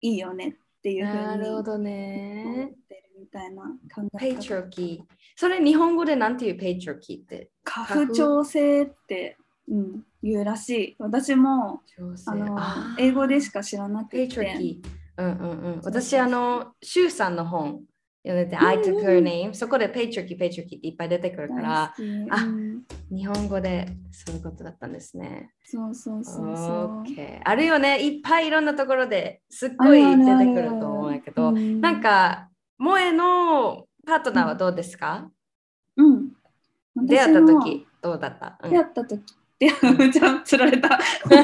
[0.01, 2.73] いいよねっていうふうに思なるほどっね。
[2.89, 3.61] てるみたいな
[3.93, 5.15] 考え方 patriarchy。
[5.35, 7.51] それ日本語でなんていう patriarchy って？
[7.63, 9.37] 家父長制って、
[9.69, 10.95] うん、言うらしい。
[10.97, 11.81] 私も
[12.25, 12.57] あの
[12.97, 14.27] 英語でしか知らなくて。
[15.17, 15.81] うんうんうん。
[15.83, 17.81] 私、あの、シュウさんの本
[18.25, 19.53] 読んでて、I took her name。
[19.53, 22.83] そこで patriarchy、patriarchy っていっぱい出てくるから、あうん。
[23.09, 25.51] 日本語でそういうことだったんですね。
[25.63, 27.03] そうそうそうそう。
[27.03, 28.03] OK あるよね。
[28.05, 31.81] いっぱいいろんなところですっごい出てくると思うんやけど、うん。
[31.81, 32.49] なん、か、
[32.79, 35.31] 萌えのパートナーはどうですか、
[35.95, 36.31] うん、
[37.07, 38.71] 出会った時どうだった、うん。
[38.71, 39.23] 出会った時
[39.59, 40.99] 出会じゃあつられた。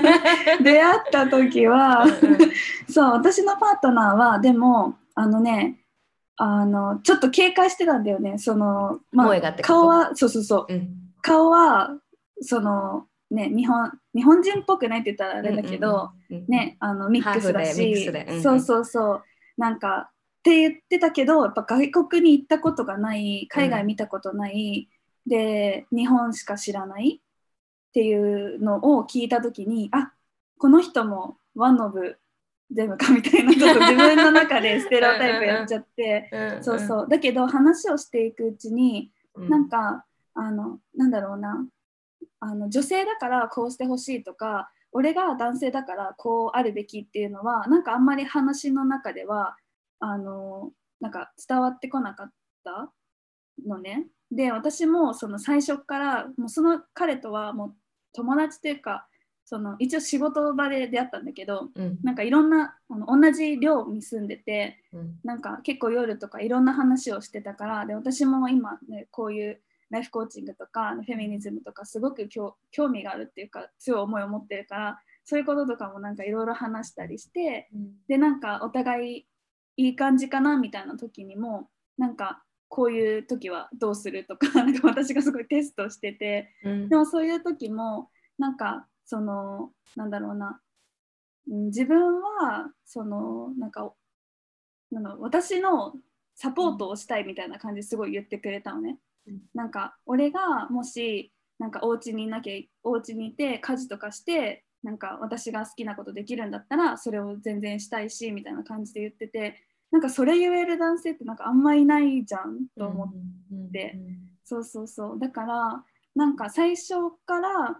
[0.61, 2.51] 出会った時はうんうん。
[2.89, 5.79] そう私のパートナーはでもあのね
[6.35, 8.37] あのちょっと警戒してたんだよね。
[8.37, 10.73] その、まあ顔はそうそうそう。
[10.73, 10.89] うん。
[11.21, 11.97] 顔は
[12.41, 18.07] そのね日本日本人っぽくないって言ったらあれだけど、うんうんうん、ねあのミックスだし。
[18.07, 18.41] うんうん。
[18.41, 19.23] そうそうそう。
[19.57, 24.89] なんかって言ってたけどやっぱ外国に行ったことがない海外見たことない、
[25.25, 27.21] で日本しか知らない
[27.93, 30.13] っていうのを聞いた時にあ
[30.57, 32.17] この人もワンオブ
[32.71, 36.63] 全部かみたいなちょっと 自分の中でステレオタイプやっちゃってうん。
[36.63, 37.07] そうそう。
[37.07, 41.67] だけど話をしていくうちにうん、なんかあのなんだろうな。
[42.39, 49.55] あの女性だからこうしてほしいとか俺が男性だからこうあるべきっていうのはなんかあんまり話の中では
[49.99, 52.31] あのなんか伝わってこなかっ
[52.63, 52.91] た
[53.65, 54.07] のね。
[54.29, 57.75] で私もその最初からもうその彼とはもう
[58.13, 59.07] 友達というか
[59.45, 61.99] その一応仕事場で出会ったんだけどうん。
[62.03, 65.19] なんかいろんなあの同じ寮に住んでてうん。
[65.23, 77.69] なんか結構夜とかいろんな話をしてたからで私も今ねこういうライフコーチングとかフェミニズムとかすごく興興味があるっていうか強い思いを持ってるからそういうこととかもなんかいろいろ話したりして
[78.07, 79.25] でなんかお互い
[79.77, 88.09] いい感じかなみたいな時にもなんかこういう時はどうするとか なんか私がすごいテストしててうんでもそういう時も
[88.39, 90.59] なんかそのなんだろうな
[91.47, 93.93] うん自分はそのなんか
[94.89, 95.93] なんだろう私の
[96.33, 98.97] サポートをしたいみたいな感じですごい言ってくれたのね。
[99.27, 113.33] うんなんか俺がもしなんかお家にいなきゃお家にいて家事とかしてなんか私が好きなことできるんだったらそれを全然したいしみたいな感じで言っててなんかそれ言える男性ってなんかあんまいないじゃんと思って。
[113.73, 113.95] て
[114.45, 115.83] そうそうそうだから
[116.15, 116.93] なんか最初
[117.25, 117.79] から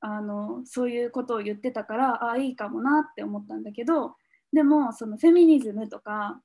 [0.00, 4.14] あのそういうことを言ってたからああいいかもなって思ったんだけど
[4.52, 6.40] でもそのフェミニズムとか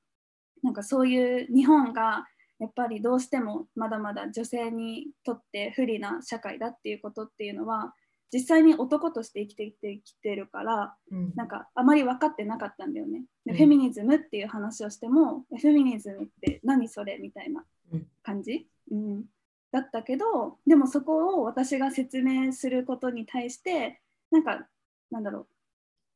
[0.62, 2.26] なんかそういう日本が
[2.58, 7.94] やっぱりどうしてもまだまだ女性にとって不利な社会だっていうことっていうのは
[8.32, 11.32] 実際に男として生きてきてきてるからうん。
[11.36, 13.24] なんかあまり分かってなかったんだよね。
[13.44, 13.56] でうん。
[13.58, 18.06] フェミニズムっていう話をしても、フェミニズムって何それみたいなうん。
[18.22, 19.24] 感じ、うん、
[19.70, 24.66] だったけどでもそこを私が説明することに対してなんか
[25.10, 25.46] なんだろう。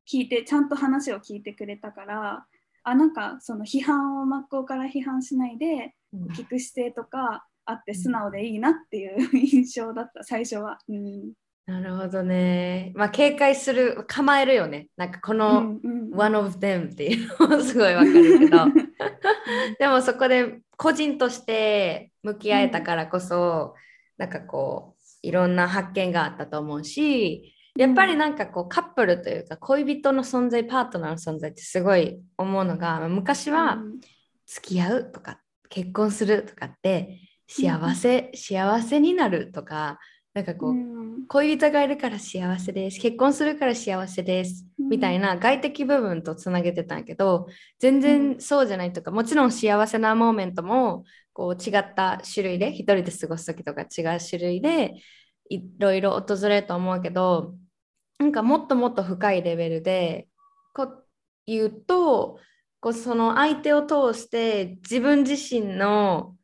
[0.09, 2.47] 聞いてちゃんと話を聞いてくれたから
[2.85, 6.25] あなんかその批判を真っ向から批判しないでうん。
[6.29, 10.79] 聞く姿勢とかあって素直でいいなっていう 印象だった最初は。
[10.89, 11.33] うん
[11.67, 12.93] なるほどね。
[12.95, 14.87] まあ警戒する構えるよね。
[14.97, 18.59] なんかこうのんうん one of them っていうのもすごいわかるけど
[19.79, 23.75] でもそこで個人として向き合えたからこそ、
[24.17, 33.79] なんかこういろんな発見があったと思うしやっぱりなんかこうカップルというか恋人の存在パートナーの存在ってすごい思うのが昔は
[34.47, 39.99] 付き合うとか結婚するとかって幸せ、幸せになるとか
[40.37, 40.75] なんかこう、
[41.29, 43.01] 恋人がいるから幸せです。
[43.01, 47.47] 結婚するから幸せです、みたいな外的部分とつなげてたんやけど
[47.79, 54.97] 全然そうじゃないとか、もちろん幸せなモーメントもこう違った種類で一人で過ごす時とか違う種類で
[55.49, 57.55] いろいろ訪れると思うけど
[58.19, 60.29] なんかもっともっと深いレベルで
[60.75, 61.07] こう
[61.47, 62.39] 言うと
[62.81, 66.37] こうその相手を通して自分自身の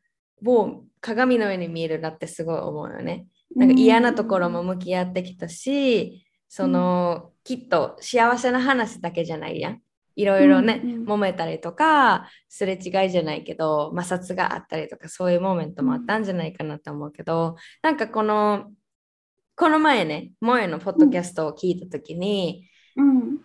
[0.45, 3.27] を鏡のように見えるなってすごい思うよね。
[3.55, 9.81] なんか嫌なところも向き合ってきたし、その、きっと幸せな話だけじゃないやん。
[10.15, 18.71] いろいろね、うんうん、揉めたりとかすれ違いじゃないけど摩擦があったりとかそういうモーメントもあったんじゃないかなと思うけどなんかこの
[19.55, 23.39] この前ね萌えのポッドキャストを聞いた時に、うん、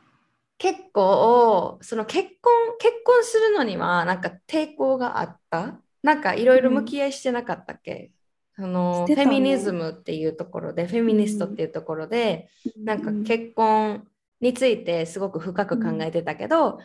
[0.59, 5.81] 結構その結婚結婚するのにはなんか抵抗があった？
[6.03, 8.13] なんかいろいろ向き合いしてなかったっけ、
[8.59, 14.05] そのフェミニズムっていうところで、フェミニストっていうところで、なんか結婚
[14.41, 16.79] についてすごく深く考えてたけど、うん、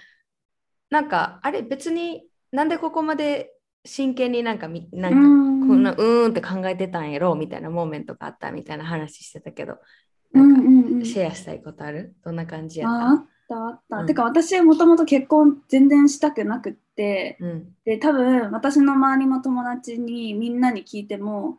[0.91, 3.51] なんかあれ別になんでここまで
[3.85, 5.17] 真剣になんかみなんか
[5.67, 9.79] こんなうーんって考えてたんやろみたいなモーメントがあったみたいな話してたけど
[10.31, 12.15] なんかシェアしたいことある？
[12.23, 13.09] どんな感じやった？
[13.09, 21.57] あったあった、うん、てか私もともと結婚全然したくなくって、うん、で多分私の周りの友達にみんなに聞いても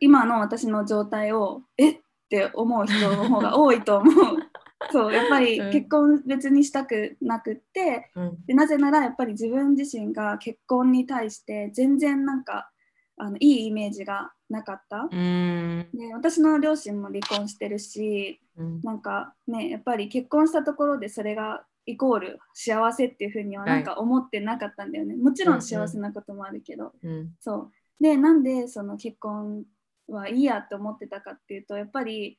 [0.00, 1.98] 今の私の状態をえっ？
[2.28, 4.14] て思う人の方が多いと思う。
[4.92, 12.70] そうやっぱり結婚別にしたくなくって、うん、でなぜならやっぱり自分自身が結婚に対して全然なんか
[13.16, 15.08] あのいいイメージがなかった。
[15.10, 27.72] で私の両親も離婚してるし、うん、なんかねやっぱり結婚したところでそれがイコール幸せっていうふうにはなんか思ってなかったんだよね、はい、もちろん幸せなこともあるけど、うんうん、そう。
[28.00, 29.64] でなんでその結婚
[30.08, 32.38] はいいやって思ってたかっていうとやっぱり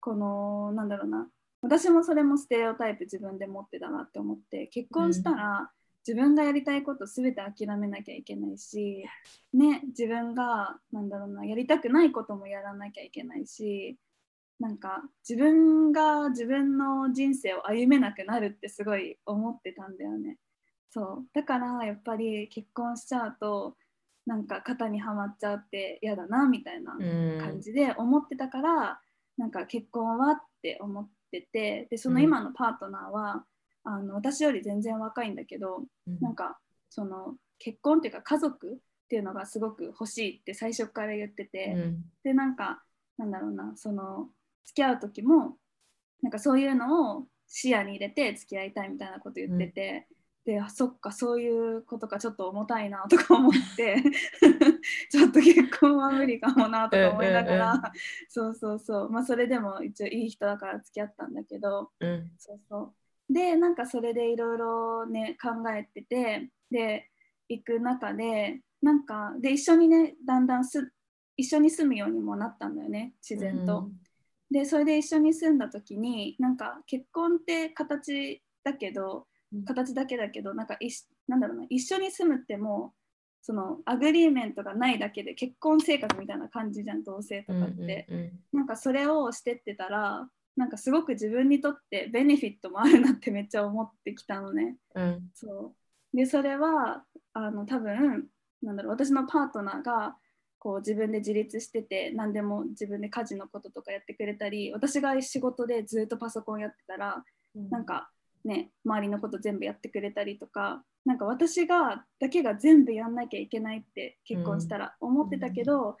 [0.00, 1.28] このなんだろうな。
[1.60, 5.72] 私もそれもステレオタイプ自分で持ってたなって思って結婚したら、
[6.06, 9.04] 自分がやりたいこと全て諦めなきゃいけないし、
[9.52, 13.98] ね、自分がなんだろうなやりたくないこともやらなきゃいけないし
[14.58, 20.38] なんか自分が自分の人生を歩めなくなるってすごい思ってたんだよね。
[20.90, 21.26] そう。
[21.34, 23.76] だからやっぱり結婚しちゃうと
[24.28, 26.92] なんか肩にはまっちゃうって嫌だなみたいな
[27.40, 28.88] 感じで思ってたから、うん、
[29.38, 33.44] なんか結婚はって思っててでその今のパートナーは、
[33.86, 36.58] うん、あの私より全然若いんだけど、うん、なんか
[36.90, 38.76] その結婚っていうか家族っ
[39.08, 42.82] ていうのがすごく欲しいって最初から言ってて、うん、でなんか
[43.16, 44.28] なんだろうなその
[44.66, 45.56] 付き合う時も
[46.20, 50.06] なんかそういうのを視野に入れて付き合いたいみたいなこと言ってて、
[50.48, 53.96] であそっかそういうことかちょっと重たいなとか思って
[55.12, 57.92] ちょっと結婚は無理かもなとか思いながら、うんうんうん、
[58.30, 59.10] そうそうそう。
[59.10, 62.94] まあそれでも一応いい人だから付き合ったんだけど、うん、そうそ
[63.28, 63.30] う。
[63.30, 67.10] でなんかそれでいろいろね考えててで
[67.50, 70.94] 行く中でなんかで一緒にねだんだんす
[71.36, 73.80] 一緒に住むようにもなったんだよね自然と。
[73.80, 73.92] うん、
[74.50, 79.27] でそれで一緒に住んだ時になんか結婚って形だけど
[79.64, 80.90] 形だけだけどなんかい
[81.26, 82.92] なんだろうな一緒に住むっても
[83.40, 94.76] その agreement がないだけで結婚生活みたいな感じじゃん同性とかって、うんうんうん、なんかそれをしてってたらなんかすごく自分にとって benefit もあるなって めっちゃ思ってきたのね。
[94.94, 95.74] うん、そ
[96.12, 96.16] う。
[96.16, 98.28] でそれはあの多分
[98.62, 100.16] なんだろう私のパートナーが
[100.58, 108.10] こう自分で自立してて何でも自分で家事のこととかやってくれたり私が仕事でずっとパソコンやってたら、うん、なんか
[108.44, 115.96] ね、周りのこと全部やってくれたりとかなんか私がだけが全部やんなきゃいけないって結婚したら思ってたけど、うん、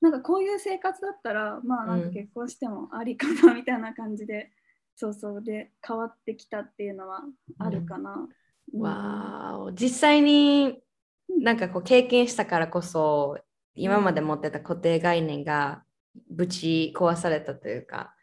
[0.00, 4.48] なんかこういう生活だったらまあなんか結婚してもありかなみたいな感じで、うん、
[4.96, 7.22] そうそうで変わってきたっていうのは
[7.58, 8.28] あるかな。
[8.74, 10.82] うん、わー実際に
[11.28, 13.38] なんかこう経験したからこそ
[13.74, 15.84] 今まで持ってた固定概念が
[16.28, 18.14] ぶち壊されたというか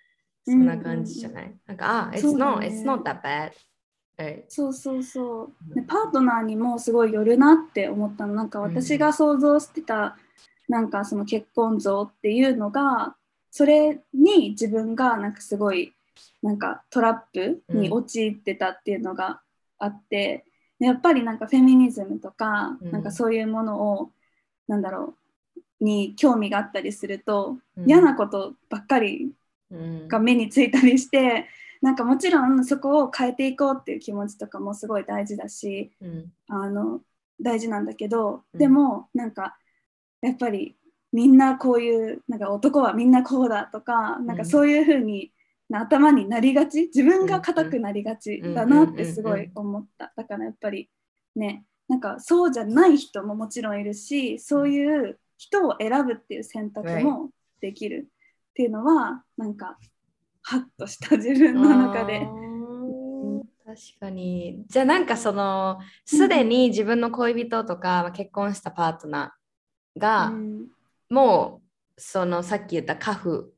[0.51, 3.51] そんな感じじゃない、うん、なんか、あ、it's not,、ね、it's not that bad.
[4.47, 8.33] そうそうそう、でパートナーにもすごいよるなって思ったの。
[8.33, 10.17] なんか私が想像してた、
[10.67, 13.15] なんかその結婚像っていうのが
[13.51, 15.93] それに自分がなんかすごい
[16.41, 19.41] なんかトラップに陥ってたっていうのが
[19.77, 20.45] あって、
[20.79, 24.11] うん、やっぱりなんかフェミニズムとか、うん、なんかそういうものを
[24.67, 25.13] なんだろ
[25.81, 27.85] うに興味があったりすると、うん。
[27.87, 29.31] 嫌なことばっかりうん
[29.71, 31.47] が目についたりして
[31.81, 36.31] なんかもちろんそこを変えていこうっていう気持ちとかもすごい大事だしうん。
[36.47, 37.01] あの
[37.39, 38.59] 大事なんだけど、うん。
[38.59, 39.57] でもなんか
[40.21, 40.75] やっぱり
[41.13, 45.31] みんなこういうなんか男はみんなこうだとか、なんかそういう風に
[45.69, 50.89] な頭になりがち自分が硬くなりがちだなってすごい思った、だからやっぱり
[51.35, 57.29] ねなんかそうじゃない人ももちろんいるしそういう人を選ぶっていう選択も
[57.61, 58.07] できる
[58.57, 59.77] っていうのはなんか
[60.41, 62.27] ハッとした自分の中で。
[63.63, 64.63] 確かに。
[64.67, 70.65] じゃあなんかそのすでに自分の恋人とか、まあ結婚したパートナーが、うん
[71.09, 73.53] もうそのさっき言った家父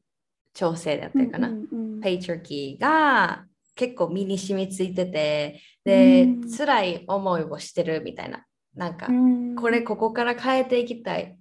[0.53, 2.01] 調整だったりかな、うんうん。
[2.01, 3.45] ペイチャーキーが
[3.75, 6.51] 結構身に染みついててで、うん。
[6.51, 8.45] 辛い思いをしてるみたいな。
[8.75, 9.55] なんか、うん。
[9.55, 11.38] これここから変えていきたい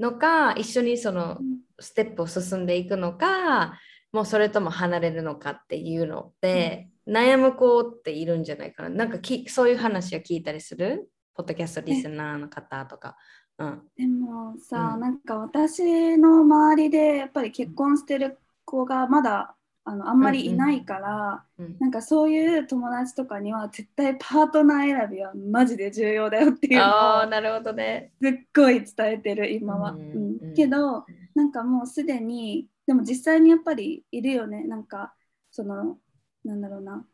[0.00, 1.38] のか一緒にその
[1.78, 3.78] ステップを進んでいくのか
[4.12, 8.88] もうそれとも離れるのかっていうのって、悩む子っているんじゃないかな。
[8.88, 11.08] なんかきそういう話を聞いたりする？
[11.34, 13.16] ポッドキャストリスナーの方とか。
[13.58, 13.82] うん。
[13.96, 15.00] でもさ、うん。
[15.00, 19.54] なんか私の周りでやっぱり結婚してる子がまだ
[19.90, 28.12] あのあんまりいないから、うんなんかそういう友達とかには絶対パートナー選びはマジで重要だよっていうのをなるほどね。
[28.22, 29.98] すっごい伝えてる今は。
[30.12, 30.30] うんうん。
[30.32, 30.54] うん。
[30.54, 34.64] けどなんかもうすでにでも実際にやっぱりいるよね。
[34.64, 35.14] なんか
[35.50, 35.98] その
[36.44, 37.06] なんだろうな。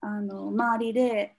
[0.00, 1.36] あの周りで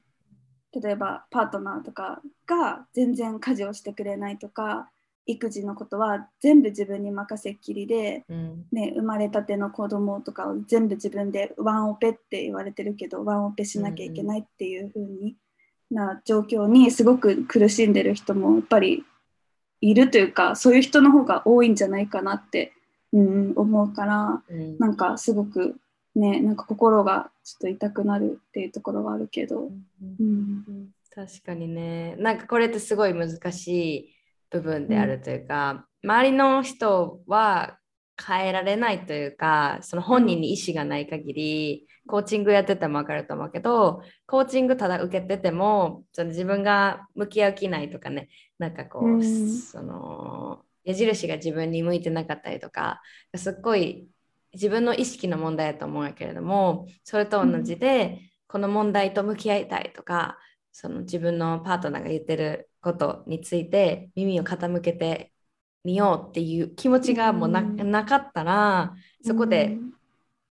[0.74, 4.90] 例えばパートナーとかが全然家事をしてくれないとか
[5.26, 8.66] 育児のことは全部自分に任せっきりで、うん。
[8.72, 15.36] ね、生まれたての子供とかを全部自分でワンオペって言われてるけどワンオペしなきゃいけないっていう風に
[15.90, 19.04] な状況にすごく苦しんでる人もやっぱり
[19.82, 22.74] いるというかそういう人の方が多いんじゃないかなって、
[23.14, 24.78] うん、思うからうん。
[24.78, 25.78] なんかすごく
[26.16, 29.86] ねなんか心がちょっと痛くなるっていうところはあるけど、うん
[30.20, 32.16] うん確かにね。
[32.18, 34.13] なんかこれってすごい難しい
[34.54, 37.78] 部分であるというか、周りの人は
[38.26, 48.28] 変えられないというかその本人に意思がない限り、コーチングやってても分かると思うけどコーチングただ受けててもその自分が向き合う気ないとかね
[48.60, 49.24] なんかこう、うん。
[49.24, 53.02] その矢印が自分に向いてなかったりとか
[53.36, 54.08] すっごい
[54.54, 60.38] 自分の意識の問題だと思うんやけれどもそれと同じで、この問題と向き合いたいとか
[60.74, 65.32] その自分のパートナーが言ってることについて耳を傾けて
[65.84, 67.92] みようっていう気持ちがもうな,、うん。
[67.92, 69.78] なかったらそこで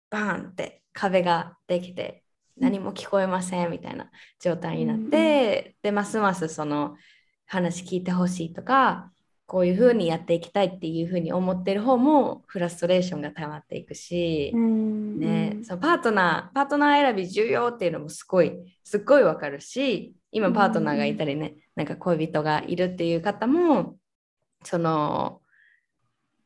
[0.09, 2.23] バーンって壁ができて
[2.57, 4.09] 何も聞こえませんみたいな
[4.39, 6.97] 状態になって、でますますその
[7.45, 9.11] 話聞いてほしいとか
[9.49, 15.19] こういうふうにやっていきたいっていうふうに思ってる方もフラストレーションが溜まっていくし、うん。
[15.19, 18.53] ね、そのパートナー、パートナー選び重要っていうのもすごい、
[18.84, 23.97] すっごいわかるし、今パートナーがいたりね、なんか恋人がいるっていう方も、
[24.63, 25.41] その、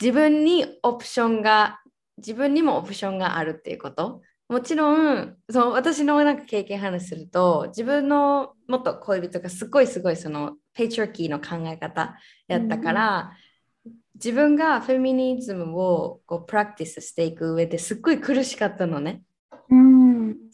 [0.01, 1.81] 自分にオプションが、
[2.17, 4.21] 自分にもオプションがあるっていうこと。
[4.49, 12.17] もちろん、その私のなんか経験話すると、自分の元恋人がすごいすごいそのペイチョーキーの考え方
[12.47, 13.31] やったから、
[14.15, 19.23] 自分がフェミニズムをこうプラクティスしていく上ですっごい苦しかったのね。
[19.69, 20.02] うん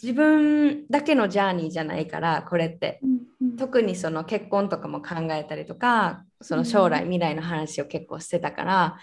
[0.02, 3.00] 自分だけのジャーニーじゃないからこれって。
[3.04, 3.20] うん
[3.58, 8.98] 特にその結婚とかも考えたりとかその将来未来の話を結構してたから、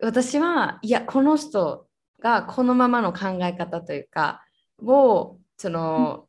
[0.00, 1.86] 私はいやこの人
[2.22, 4.42] がこのままの考え方というか
[4.82, 6.26] をその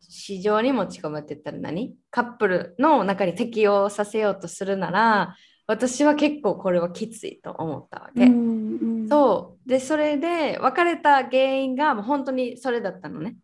[0.00, 1.96] 市場に持ち込むって言ったら何？
[2.10, 5.36] カップルの中に適用させようとするなら
[5.66, 8.26] 私は結構これはきついと思ったわけ。
[8.26, 13.36] うんそうでそれで別れた原因がもう本当にそれだったのね。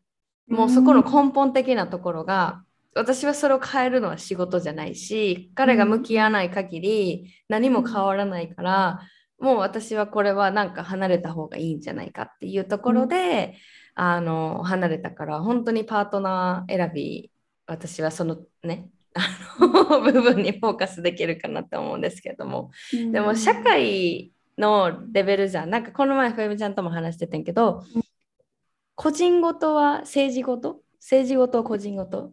[0.48, 2.62] もうそこの根本的なところが
[2.94, 9.00] 私はそれを変えるのは仕事じゃないし彼が向き合わない限り何も変わらないから、
[9.38, 13.56] もう私はこれはなんか離れた方がいいんじゃないかっていうところで、
[13.94, 17.30] あの離れたから本当にパートナー選び
[17.66, 19.20] 私はそのねあ
[19.60, 22.70] の 部分にフォーカスできるかなと思うんですけれども。
[23.12, 25.70] でも社会のレベルじゃん。
[25.70, 27.84] なんかこの前ふえみちゃんとも話してたんやけど
[28.94, 32.32] 個人ごとは政治ごと政治ごとは個人ごと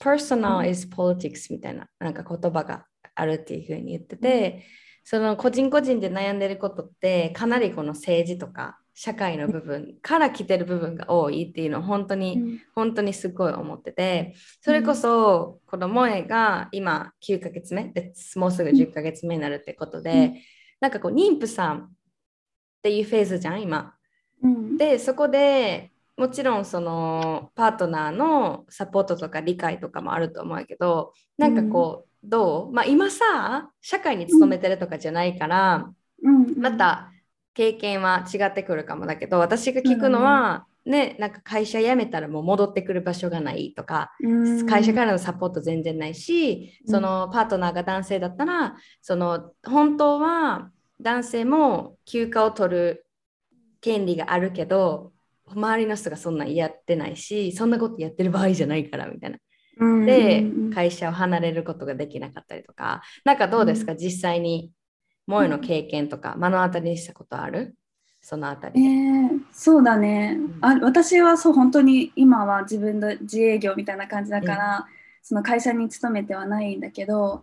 [0.00, 4.64] personal is politics みたいななんか言葉があるっていうふうに言ってて、
[5.04, 20.34] その個人個人で悩んでることってかなりこの政治とか社会の部分から来てる部分が多いっていうのを本当に、本当にすごい思っててそれこそこの萌えが今9ヶ月目でもうすぐ10ヶ月目になるってことで、
[20.80, 21.90] なんかこう妊婦さんっ
[22.82, 23.94] ていうフェーズじゃん今。
[24.42, 24.76] うん。
[24.76, 32.72] でそこでもちろんそのパートナーのサポートとか理解とかもあると思うけどなんかこう、どう？
[32.72, 35.90] まあ今さ社会に勤めてるとかじゃないから、
[36.22, 36.60] うん。
[36.60, 37.10] また
[37.54, 44.66] 経験は違ってくるかもだけど私が聞くのは、ねなんか会社辞めたらもう戻ってくる場所がないとか、うん。
[44.66, 46.92] 会社からのサポート全然ないし、うん。
[46.92, 50.70] そのパートナーが男性だったらその本当は
[51.00, 53.06] 男性も休暇を取る
[53.80, 55.12] 権利があるけど
[55.46, 59.38] 周りの人がそんなんやってないしそんなことやってる場合じゃないからみたいな。
[59.78, 60.06] うん。
[60.06, 63.02] でうんうん会社を離れることができなかったりとか。
[63.24, 64.70] なんかどうですか、実際に
[65.26, 67.74] 萌えの経験とか目の当たりにしたことある？
[68.20, 68.88] そのあたえりで。
[68.88, 70.58] ー、そうだね、ん。
[70.60, 74.86] あ私はそう本当に今は自分で自営業みたいな感じだから、
[75.22, 77.42] その会社に勤めてはないんだけど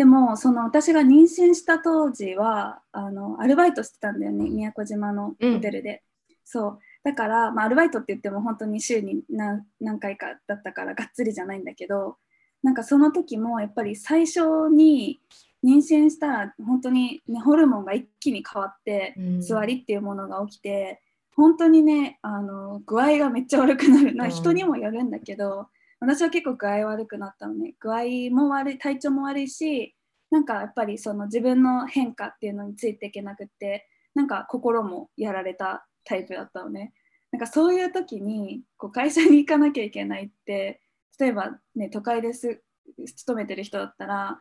[0.00, 6.02] でもその私が妊娠した当時はあのアルバイトしてたんだよね宮古島のホテルで、
[6.42, 6.78] そう。
[7.04, 12.16] だから、まあ、アルバイトって言っても本当に週に何何回かだったからがっつりじゃないんだけど
[12.62, 15.20] なんかその時もやっぱり最初に
[15.62, 19.40] 妊娠したら本当に、ね、ホルモンが一気に変わってうん。
[19.42, 21.02] 座りっていうものが起きて
[21.36, 24.14] 本当にねあの具合がめっちゃ悪くなる。
[24.14, 24.30] なうん。
[24.30, 25.68] 人にもよるんだけど、
[26.00, 27.74] 私は結構具合悪くなったのね。
[27.78, 29.94] 具合も悪い体調も悪いし
[30.30, 36.92] なんかやっぱりその自分の変化っていうのについていけなくってなんか心もやられたタイプだったのね。
[37.30, 40.80] なんかそういう時にこう会社に行かなきゃいけないって
[41.18, 42.62] 例えばね都会です
[43.06, 44.40] 勤めてる人だったら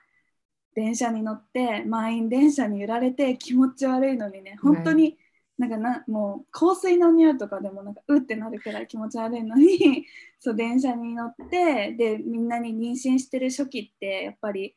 [0.73, 5.18] 電車に乗って満員電車に揺られて気持ち悪いのにね本当に
[5.59, 10.05] なんかなもう香水の匂いとかでもなんかうってなるくらい気持ち悪いのに
[10.39, 14.75] そう電車に乗ってでみんなに妊娠してる初期ってやっぱり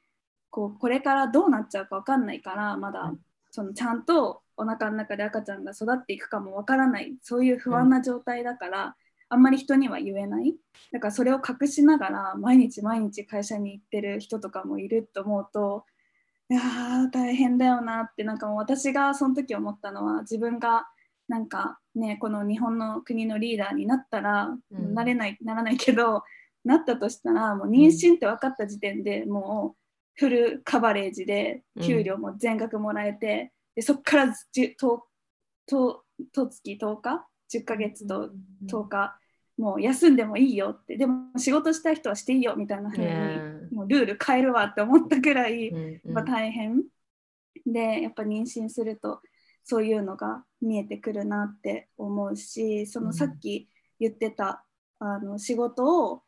[0.50, 3.14] こうこれからどうなっちゃうか分かんないからまだ
[3.52, 8.96] そのちゃんとお腹の中で赤ちゃんが育っていくかも分からないそういう不安な状態だから、
[9.28, 10.54] あんまり人には言えない。
[10.92, 15.86] だからそれを隠しながら毎日毎日会社に行ってる人とかもいると思うと
[16.52, 20.86] いやー大変だよなってなんかもう私がその時思ったのは自分が
[21.26, 24.92] なんかねこの日本の国のリーダーになったら、うん。
[24.92, 26.24] なれないならないけど
[26.62, 34.24] なったとしたらもう妊娠って分かった時点でもうフルカバレージで給料も全額もらえて、でそこから
[34.54, 35.04] 10と
[35.66, 38.28] とと月10日？10ヶ月と
[38.66, 39.18] 10日、
[39.58, 40.96] もう休んでもいいよって。
[40.96, 45.72] でも仕事したい人はしていいよみたいな風に、もうルール変えるわって思ったぐらい、
[46.04, 46.82] まあ、大変。
[47.66, 49.20] でやっぱ妊娠すると
[49.64, 53.68] そういうのが見えてくるなって思うしそのさっき
[54.00, 54.64] 言ってた、
[54.98, 56.22] あの仕事を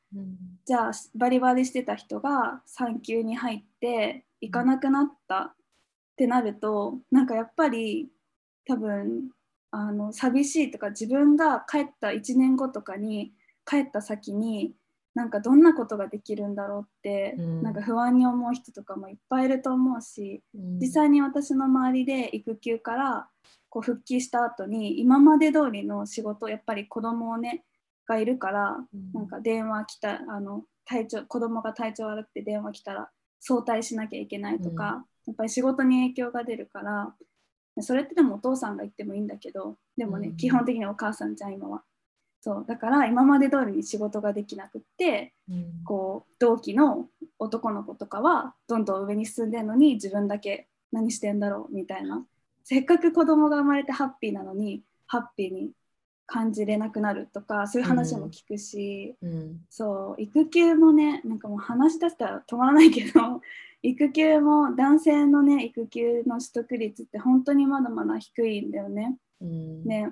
[0.65, 5.55] じゃあバリバリしてた人が産休に入って行かなくなったっ
[6.17, 8.09] てなるとなんかやっぱり
[8.67, 9.31] 多分
[9.75, 13.33] あの寂しいとか自分が帰った1年後とかに
[13.67, 14.73] 帰った先に
[15.15, 17.63] なんかどんなことができるんだろうって、うん。
[17.63, 20.43] なんか不安に思う人とかもいっぱいいると思うし
[20.81, 23.29] 実際に私の周りで育休から
[23.69, 27.65] こう復帰した後に今まで通りの仕事やっぱり子供をね
[28.07, 28.77] がいるから
[29.13, 33.09] なんか電話来たあの体調子供が体調悪くて電話来たら
[33.41, 37.15] 早退しなきゃいけないとか、やっぱり仕事に影響が出るから
[37.81, 40.37] それってでもお父さんが言ってもいいんだけどでもね、うん。
[40.37, 41.83] 基本的にお母さんじゃん今は。
[42.41, 45.33] そうだから今まで通りに仕事ができなくって
[45.85, 47.09] こう同期の
[47.39, 52.23] 男の子とかはどんどん上に進んでるのに自分だけ何してんだろうみたいな。
[52.63, 55.71] せっかく子供が生まれてハッピーなのにハッピーに
[56.27, 59.17] 感じれなくなるとかそういう話も聞くし、
[59.71, 63.41] そう育休もねなんかもう話し出したら止まらないけど
[63.87, 69.17] 育休も男性のね育休の取得率って本当にまだまだ低いんだよね。
[69.41, 70.11] ね。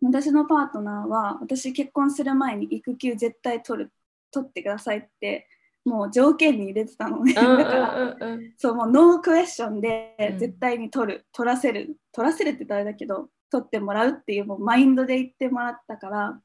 [0.00, 3.92] 私のパートナーは私結婚する前に育休絶対取る
[4.30, 5.48] 取ってくださいって
[5.84, 7.34] もう条件に入れてたのね。
[7.34, 8.16] だから
[8.56, 16.40] そうもうノークエスチョンで絶対に取る、取らせる取らせるって言ったらあれだけど取ってもらうっていうもうマインドで言ってもらったから、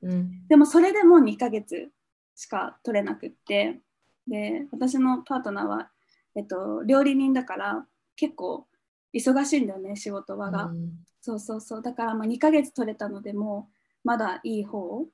[0.49, 1.89] でもそれでも2ヶ月
[2.35, 3.79] しか取れなくって
[4.27, 5.89] で私のパートナーは、
[6.37, 7.85] えっと、料理人だから
[8.15, 8.67] 結構
[9.13, 10.71] 忙しいんだよね仕事場が、
[11.19, 11.81] そうそうそう。
[11.81, 13.69] だからまあ2ヶ月取れたのでも
[14.03, 15.05] まだいい方。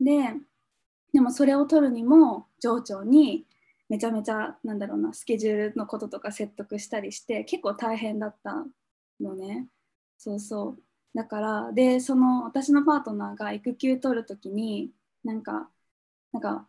[0.00, 0.34] で
[1.12, 3.44] でもそれを取るにも上長に
[3.88, 8.64] めちゃめちゃなんだろうなスケジュールのこととか説得したりして結構大変だった
[9.20, 9.66] のね。
[10.16, 10.82] そうそう。
[11.14, 14.90] だからでその私のパートナーが育休取る時に
[15.24, 15.68] なんか
[16.32, 16.68] なんか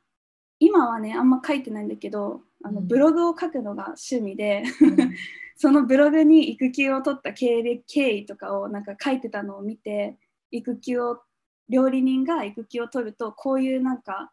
[0.59, 2.87] 今はねあんま書いてないんだけどあの、うん。
[2.87, 4.63] ブログを書くのが趣味で、
[5.55, 10.17] そのブログに育休を取った経歴経緯とかをなんか書いてたのを見て
[10.51, 11.21] 育休を
[11.69, 14.31] 料理人が育休を取るとこういうなんか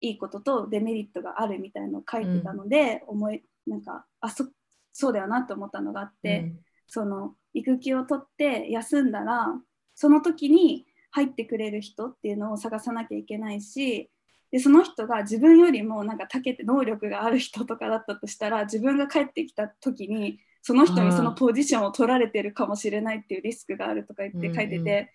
[0.00, 4.48] いいこととデメリットがあるみたいのを書いてたので、思いなんかあそ
[4.92, 6.52] そうだよなって思ったのがあって、
[6.86, 9.46] その育休を取って休んだら
[9.94, 14.10] その時に入ってくれる人っていうのを探さなきゃいけないし
[14.52, 25.08] でその人が自分よりもなんか長けて能力がある人とかだったとしたら自分が帰ってきた時にその人にそのポジションを取られてるかもしれないっていうリスクがあるとか言って書いてて、うんうん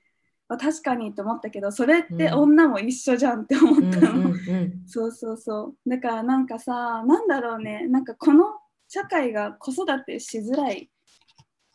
[0.50, 2.34] あ確かにと思ったけどそれってうん。
[2.34, 4.14] 女も一緒じゃんって思うんったの。
[4.14, 4.84] うんうん。
[4.88, 5.90] そうそうそう。
[5.90, 8.58] だからなんかさ、なんだろうね、なんかこの
[8.88, 10.90] 社会が子育てしづらい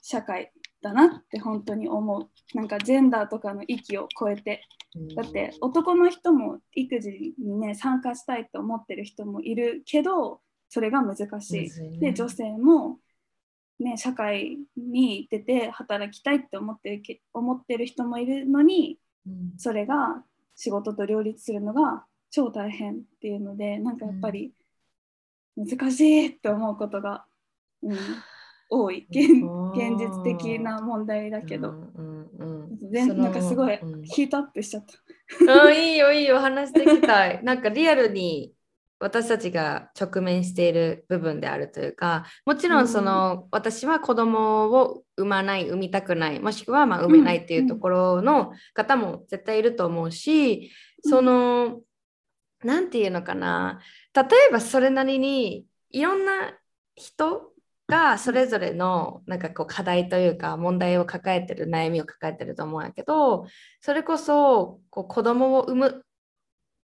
[0.01, 0.53] 社会
[0.83, 2.29] だなって本当に思う。
[2.55, 4.63] なんかジェンダーとかの域を超えて。
[4.67, 4.73] うん
[5.15, 11.71] だって男の人も育児にね、参加したいと思ってる人もいるけど、それが難しい。
[11.81, 12.99] ねで、女性も
[13.81, 20.25] ね、社会に出て働きたいって思ってるけ思ってる人もいるのに、うんそれが
[20.57, 24.53] 仕事と両立するのが超大変っていうのでなんかやっぱり
[25.57, 27.25] 難しいって思うことが、
[27.83, 27.97] うん、
[28.73, 29.07] 多い。
[29.11, 29.45] 現
[29.75, 32.63] 現実的な問題だけど、うんうんうん
[32.93, 34.03] なんかすごいうん。
[34.03, 34.85] ヒートアップしちゃっ
[35.47, 35.65] た。
[35.65, 37.41] うん、いいよいいよ話していきたい。
[37.45, 38.55] なんかリアルに
[38.99, 50.71] 私たちが直面している部分であるというかもちろんその、私は子供を産まない産みたくないもしくはまあ産めないっていうところの方も絶対いると思うし、
[51.03, 51.81] その
[52.65, 53.81] なんていうのかな。
[54.15, 56.55] 例えばそれなりにいろんな
[56.95, 57.52] 人
[57.93, 63.47] がそれぞれのなんかこう課題というか問題を抱えてる悩みを抱えてると思うんやけど
[63.83, 66.01] それこそこう子供を産むっ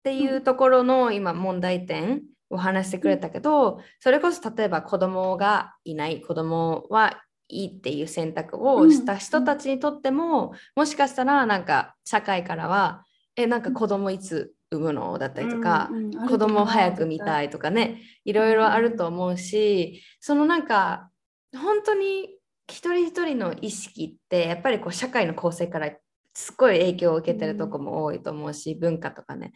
[0.02, 13.06] ていうところの今問題点を話してくれたけどそれこそ例えば子供がいない子供はいいっていう選択をした人たちにとっても、もしかしたらなんか社会からは
[13.36, 17.46] えなんか子供いつ産むのだったりとか、うんうん子供を早く見たい。
[17.46, 21.10] いとかねいろいろあると思うしそのなんか
[21.56, 22.38] 本当に
[22.68, 25.90] 一人一人の意識ってやっぱりこう社会の構成から
[26.34, 29.52] すっごい影響を受けてるとこも多いと思うし、文化とかね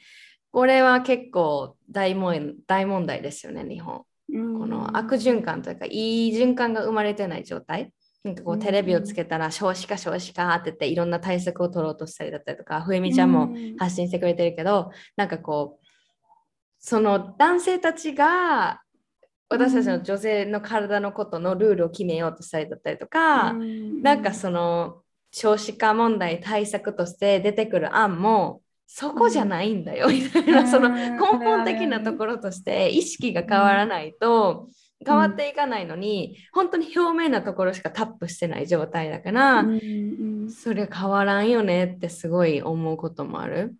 [0.51, 4.03] これは結構大問大問題ですよね日本。
[4.33, 7.93] うんこの悪循環というかいい循環が生まれてない状態
[8.25, 8.61] なんかこううん。
[8.61, 13.77] テレビをつけたら少子化少子化って言っていろんな対策を取ろうとしたりだったりとかふえみちゃんもうん。
[13.77, 15.87] 発信してくれてるけどなんかこう
[16.79, 18.83] その男性たちが
[19.49, 24.03] 私たちの女性の体のことのルールを決めようとしたりだったりとか、うん。
[24.03, 30.69] なんかその少子化問題対策として出てくる案もそこじゃないんだよみたいな、うん。
[30.69, 34.69] そのうん根本的なところとして意識が変わらないと
[35.05, 39.77] 変わっていかないのに、本当に表面なところしかタップしてない状態だから、うんう
[40.47, 43.77] んそれ変わらんよねってすごい思うこともある。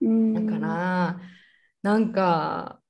[0.00, 0.34] うん。
[0.34, 1.20] だから、
[1.82, 2.80] なんか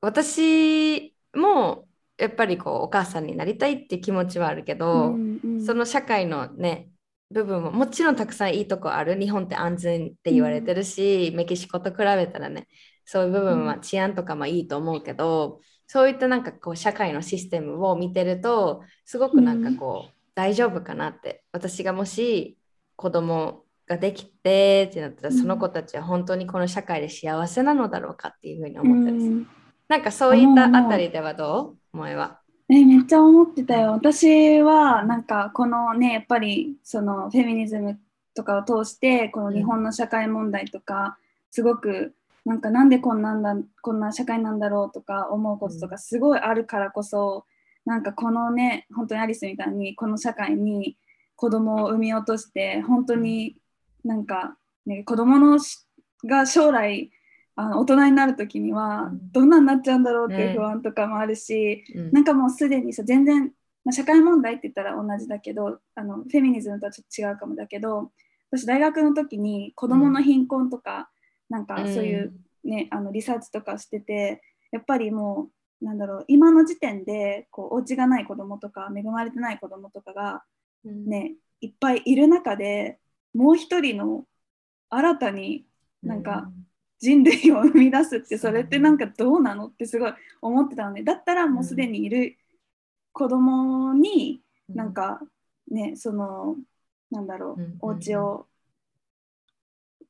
[0.00, 5.64] 私もやっぱりこうお母さんになりたいって気持ちはあるけど、うんうん。
[5.64, 6.90] その社会のね
[7.30, 9.18] 部分ももちろんたくさんいいとこある。
[9.18, 12.66] 日本って安全って言われてるし、メキシコと比べたらね
[13.04, 22.56] そういう部分は治安とかもいいと思うけど、そういったなんかこう社会のシステムを見てるとすごくなんかこう、大丈夫かなって私がもし
[22.94, 25.38] 子供ができてってなったら、うん。
[25.38, 29.48] その子たちは本当にこの社会で幸せなのだろうかっていうふうに思ったりする、うん。
[29.88, 32.40] なんかそういったあたりではどう思えば。
[32.68, 33.92] えめっちゃ思ってたよ。
[33.92, 37.98] 私はなんかこのねやっぱりそのフェミニズム
[38.34, 41.16] とかを通してこの日本の社会問題とか、
[41.50, 42.14] すごく
[42.48, 47.44] なんかなんでこんなんだこんな社会なんだろうとか思うこととかすごいあるからこそ、
[47.84, 50.96] なんかこのね本当にアリスみたいにこの社会に
[51.36, 53.56] 子供を産み落として本当に
[54.02, 55.86] なんか、ね、子供のし
[56.24, 57.10] が将来
[57.54, 59.32] あの大人になる時にはうん。
[59.32, 62.12] どんなになっちゃうんだろうっていうね不安とかもあるし、うん。
[62.12, 63.52] なんかもうすでにさ全然、
[63.84, 68.10] まあ、社会問題って言ったら同じだけどあのフェミニズムとはちょっと違うかもだけど
[68.50, 71.10] 私大学の時に子どもの貧困とか、
[71.48, 72.32] なんかそういう、
[72.64, 74.42] ねあのリサーチとかしてて
[74.72, 75.48] やっぱりも
[75.80, 80.42] うなんだろう今の時点でこうお家がない子どもとか恵まれてない子どもとかが
[80.84, 81.06] うん。
[81.06, 82.98] ねいっぱいいる中で
[83.34, 84.24] もう一人の
[84.90, 85.64] 新たに
[86.02, 86.50] なんか
[87.00, 91.02] 人類を生み出すってそれってなんかどうなのってすごい思ってたのね。
[91.02, 92.36] だったらもうすでにいる
[93.12, 95.20] 子供にうなんか
[95.70, 96.56] ねその
[97.10, 97.64] なんだろうん。
[97.64, 98.46] うお家を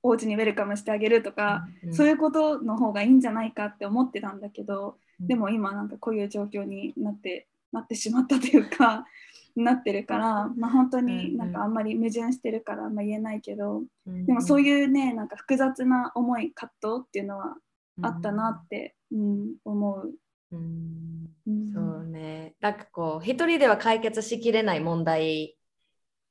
[0.02, 9.06] お家にウェルカムしてあげるとかうんそういうことの方がいいんじゃないかって思ってたんだけどうんでも今なんかこういう状況になってなってしまったというか
[9.56, 17.56] なってるから、まあ、本当になんかあんまり矛盾してるからあんま言えないけど、でもそういいうねなんか複雑な思い葛藤っていうのは
[18.02, 20.14] あったなって、うん思う。
[20.52, 21.28] うん。
[21.46, 22.54] うんそうね。
[22.60, 25.56] なんかこう、一人では解決しきれない問題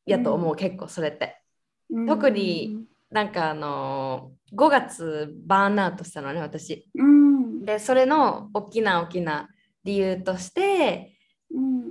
[0.05, 1.41] やと思う、うん結構それって。
[1.89, 6.89] うん特に、なんかあのー、5月バーンアウトしたのね、私。
[6.95, 7.65] うん。
[7.65, 9.49] で、それの大きな大きな
[9.83, 11.13] 理由として、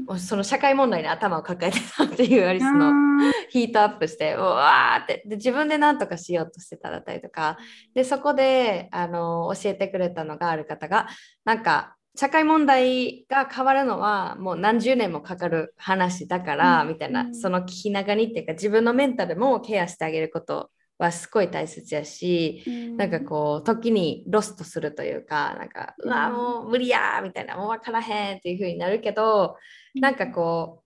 [0.08, 3.32] うん、その社会問題に頭を抱えてたっていうアリスあのー。
[3.48, 5.22] ヒートアップしてうわーって。
[5.26, 7.56] で自分で何とかしようとしてただったりとか。
[7.94, 11.08] でそこであの教えてくれたのがある方が
[11.44, 16.88] なんか社会問題が変わるのはもう何十年もかかる話だから、うん。
[16.88, 22.62] みたいな、うんその聞きながにっていうか自分のメンタルもケアしてあげることはすごい大切やし、
[22.96, 29.56] なんかこう時にロストするというかなんかうわうんもう無理やーみたいなもう分からへんっていう風になるけど
[29.94, 30.82] なんかこ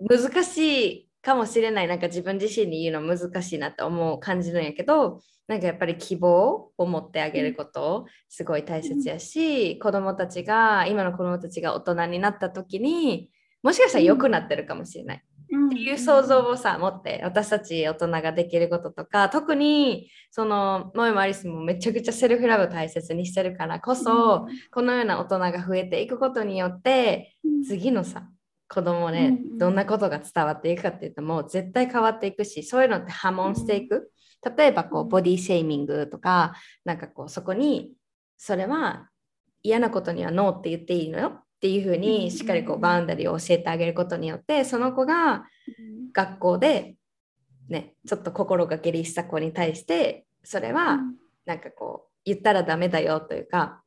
[0.00, 13.30] う難しいかもしれないなんか自分自身に言うの難しいなって思う感じるんやけどなんかやっぱり希望を持ってあげることすごい大切やし、子供たちが今の子供たちが大人になった時に
[13.62, 15.22] もしかしたら良くなってるかもしれない。
[15.56, 27.36] っっていう想像をさ持って私たち大人ができることとか特にそのモエもアリスもめちゃくちゃセルフラブ大切にしてるからこそ、このような大人が増えていくことによって
[27.66, 28.28] 次のさ
[28.68, 29.58] 子供ね、うんうん。
[29.58, 34.10] どんなことが伝わっていくかっていうともう絶対変わっていくしそういうのって波紋していく、
[34.56, 35.06] 例えばこうん。
[35.06, 37.92] うボディシェイミングとかなんかこうそこに
[38.38, 39.08] それは
[39.62, 45.44] 嫌なことにはノーって言っていいのよっていうふうにしっかりこうバウンダリーを教えてあげることによってその子が
[46.12, 46.96] 学校で
[47.68, 50.98] ねちょっと心がけりした子に対してそれは
[51.46, 53.80] なんかこう言ったらダメだよというか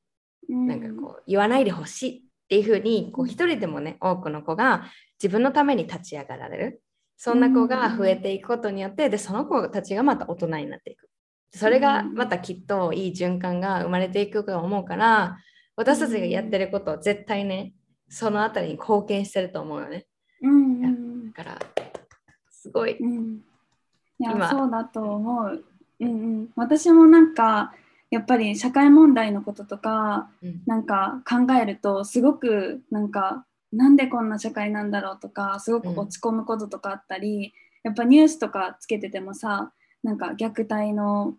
[0.47, 4.85] なんかこう言わないでほしいっていうふうにこう一人でもね多くの子が
[5.21, 6.81] 自分のために立ち上がられる。
[7.17, 11.09] そんな子が増えていくことによってでその子たちがまた大人になっていく。
[11.53, 15.37] それがまたきっといい循環が生まれていくと思うから
[15.75, 17.73] 私たちがやってることは絶対ね
[18.09, 20.05] そのあたりに貢献してると思うよね。
[20.41, 21.31] うんうん。
[21.31, 21.59] だから
[22.49, 22.97] すごい。
[22.97, 23.41] うん。
[24.19, 24.49] いや今。
[24.49, 25.63] そうだと思う、
[25.99, 27.73] うんうん、私もなんか
[28.11, 30.61] やっぱり社会問題のこととかうん。
[30.65, 37.53] なんか考えるとすごくなんかなんでこんな社会なんだろうとかすごく落ち込むこととかあったり、
[37.83, 41.33] やっぱニュースとかつけててもさなんか虐待の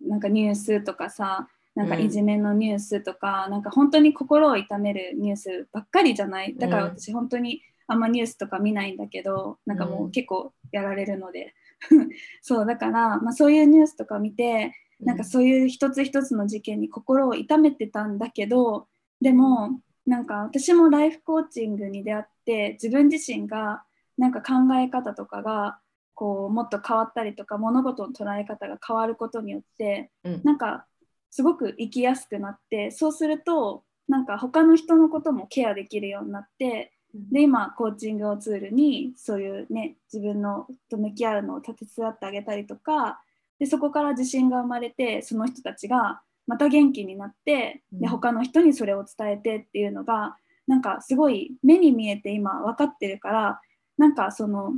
[0.00, 1.48] なんかニュースとかさ
[1.80, 6.54] なんかいじめのニュースとか、なんか本当に心を痛めるニュースばっかりじゃない？
[6.56, 11.54] だから私本当にあんまニュースとか見ないんだけどなんかもう結構やられるので。
[12.42, 18.86] そうだから、まあ、そういうニュースとか見てなんかそういう一つ一つの事件に心を痛めてたんだけど
[19.18, 23.82] でもなんか私もライフコーチングに出会って自分自身が
[24.18, 25.78] なんか考え方とかが
[26.12, 30.40] こうもっと変わったりとか物事の捉え方が変わることによってうん。
[30.44, 30.84] なんか
[31.30, 43.20] すごく生きやすくなってそうするとなんか他の人のこともケアできるようになってで今コーチングをツールにそういうね自分のと向き合うのを手伝ってあげたりとか
[43.58, 48.08] でそこから自信が生まれてその人たちがまた元気になってでうん。
[48.08, 53.60] 他の人にそれを伝えてっていうのがなんかすごい目に見えて今分かってるから
[53.98, 54.74] なんかその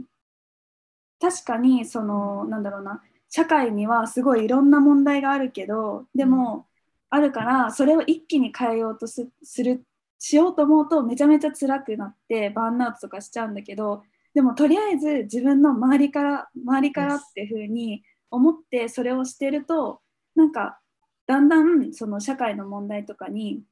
[1.20, 3.02] 確かにそのなんだろうな
[3.34, 6.66] 社会にはすごいいろんな問題があるけどでも
[7.08, 9.86] あるからそれを一気に変えようとすする
[10.18, 14.02] しようと思うとめちゃめちゃ辛くなってバーンアウトとかしちゃうんだけど
[14.34, 20.02] でもとりあえず自分の周りから周りからっていう風に思ってそれをしてると
[20.34, 20.78] なんか
[21.26, 23.62] だんだんその社会の問題とかに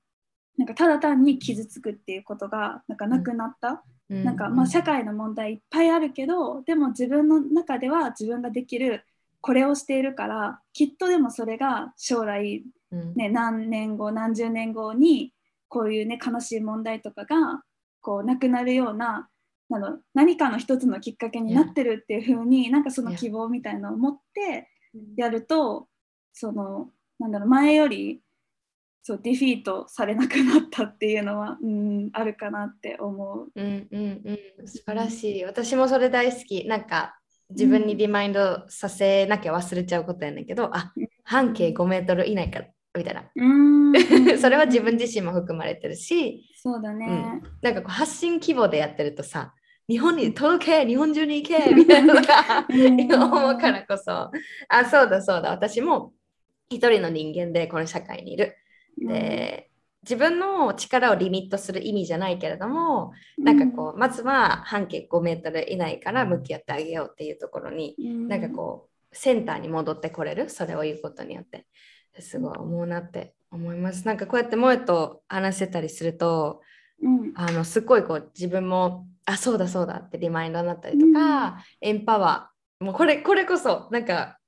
[0.57, 9.05] なんかただ単に傷つくっていうことがなんかなくなった、なんかまあ社会の問題いっぱいあるけどでも自分の中では自分ができる
[9.41, 13.15] これをしているからきっとでもそれが将来うん。
[13.15, 15.33] ね、何年後何十年後に
[15.69, 17.63] こういうね悲しい問題とかが
[18.01, 19.29] こうなくなるような
[19.69, 23.17] なの何かの一つのきっかけになってるっていう風になんかその Yeah.
[23.17, 24.69] 希望みたいなのを持って
[25.17, 25.87] やると
[26.33, 28.21] そのなんだろう前より
[29.03, 33.51] そうディフィートされなくなったっていうのは、うん、あるかなって思う。
[33.55, 34.21] うんうん
[34.59, 34.69] うん。
[34.69, 35.45] 素晴らしい。
[35.45, 36.67] 私もそれ大好き。
[36.67, 37.19] なんか
[37.51, 40.93] 自分にリマインドさせなきゃ忘れちゃうことやねんけど、あ
[41.25, 43.25] 半径5メートル以内からみたいな。
[43.35, 43.93] うん。
[44.39, 47.41] それは自分自身も含まれてるし、そうだね。
[47.63, 49.55] なんかこう発信規模でやってるとさ
[49.89, 53.13] 日本に届け日本中に行けみたいなのがうん。
[53.13, 54.13] 思うからこそ。
[54.13, 55.51] あそうだそうだ。
[55.51, 56.13] 私も
[56.69, 58.57] 一人の人間でこの社会にいる。
[58.99, 59.70] で
[60.03, 70.49] 自分の力をリミットする意味じゃないけれどもなんかこうまずは半径5メートル以内から向き合ってあげようっていうところに、うん、なんかこうセンターに戻ってこれる。
[70.49, 71.67] それを言うことによって。
[72.19, 74.07] すごい思うなって思います。
[74.07, 76.61] なんかこうやって萌えと話せたりすると
[77.03, 77.33] うん。
[77.35, 84.39] あのすごいこう自分もあそうだそうだってリマインドになったりとか、エンパワーもうこれこれこそなんか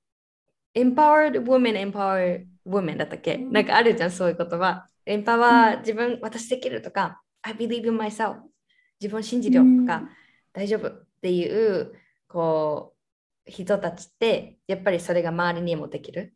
[0.75, 3.53] empowered woman empowered woman だったっけ、うん。
[3.53, 8.37] なんかあるじゃんそういう言葉エンパワー、自分私できるとか I believe in myself
[9.01, 10.09] 自分を信じるよとか、うん。
[10.53, 10.89] 大丈夫。
[10.89, 11.93] っていう
[12.29, 12.95] こ
[13.47, 16.35] う人たちってやっぱりそれが周りにもできる。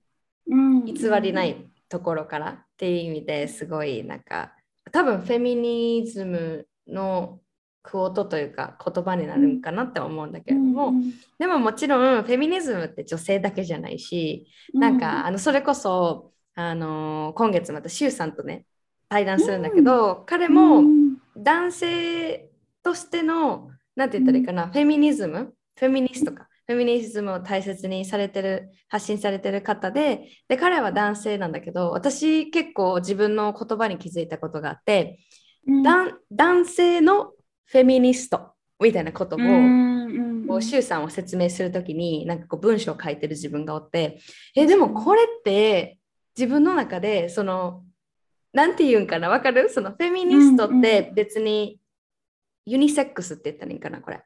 [0.48, 0.84] うん。
[0.84, 2.50] 偽りないところから。
[2.50, 4.52] っていう意味ですごいなんか
[4.92, 7.40] 多分フェミニズムの
[7.82, 18.64] クオートというか言葉になるんかなって思うんだけれども、うんでももちろんフェミニズムって女性だけじゃないし、なんかあのそれこそあの今月またシュウさんとね
[19.08, 21.16] 対談するんだけど、彼うもん。
[21.36, 22.48] 男性
[22.82, 35.20] としてのなんて言ったらいいかな、フェミニズムフェミニストかフェミニズムを大切にされてる発信されてる方でで彼は男性なんだけど私結構自分の言葉に気づいたことがあって、
[35.68, 35.82] うん。
[35.82, 37.32] 男性の
[37.66, 39.86] フェミニストみたいなことを、うん
[40.46, 44.20] こう周さんを説明するときになんかこう文章を書いてる自分がおって
[44.54, 45.98] えでもこれって
[46.36, 47.82] 自分の中でその
[48.52, 49.68] なんて言うんかなわかる？
[49.68, 51.78] そのフェミニストって別に
[52.64, 54.22] ユニセックスって言ったらいいんかなこれ。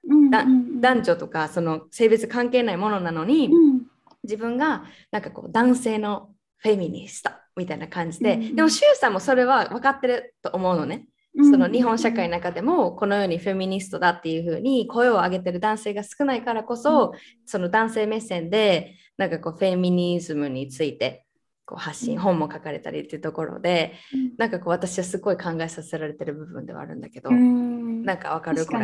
[0.81, 3.83] 男女とかその性別関係ないものなのに、うん。
[4.23, 17.15] 自分がなんかこう男性のフェミニストみたいな感じで、でも周さんもそれは分かってると思うのね、うんその日本社会の中でもこのようにフェミニストだっていうふうに声を上げてる男性が少ないからこそ、
[17.47, 21.25] その男性目線でなんかこうフェミニズムについて
[21.71, 24.33] こう発信、うん本も書かれたりっていうところでうん。
[24.37, 28.05] なんかこう私はすごい考えさせられてる部分ではあるんだけど、うん。
[28.05, 28.67] なんかわかる？
[28.67, 28.81] こわ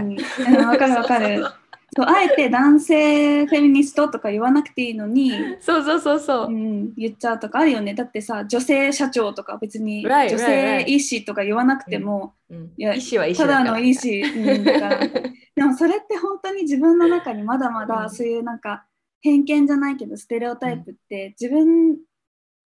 [0.76, 1.44] かるわかる。
[1.96, 5.30] そうあえて男性フェミニストとか言わなくていいのに、
[5.60, 6.46] そうそうそうそう。
[6.48, 6.50] う。
[6.50, 7.94] ん、言っちゃうとかあるよね。
[7.94, 14.98] だってさ、女性社長とか別に女性医師とか言わなくても、うん、いや意思は意た思だの医師、うん、だから。
[15.54, 18.84] でもそれって本当に自分の中にまだまうんだそういうなんか
[19.22, 21.96] 偏見じゃないけどステレオタイプって自分、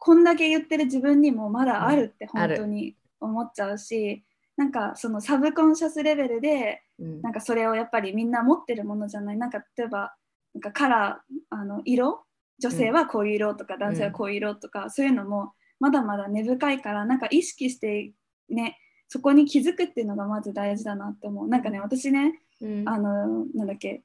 [0.00, 4.24] こんだけ言ってる自分にもまだあるって本当に思っちゃうし、
[4.56, 7.22] なんかそのサブコンシャスレベルでうん。
[7.22, 9.36] なんかそれをやっぱりみんな持ってるものじゃない。
[9.36, 10.14] なんか例えば
[10.54, 12.24] なんかカラーあの色？
[12.58, 18.12] 女性はこういう色とか、男性はこういう色とか、そういうのもまだまだ根深いからなんか意識して
[18.50, 18.76] ね
[19.08, 21.48] そこに気づくっていうのがまず大事だなって思う。
[21.48, 22.88] なんかね私ねうん。
[22.88, 24.02] あのなんだっけ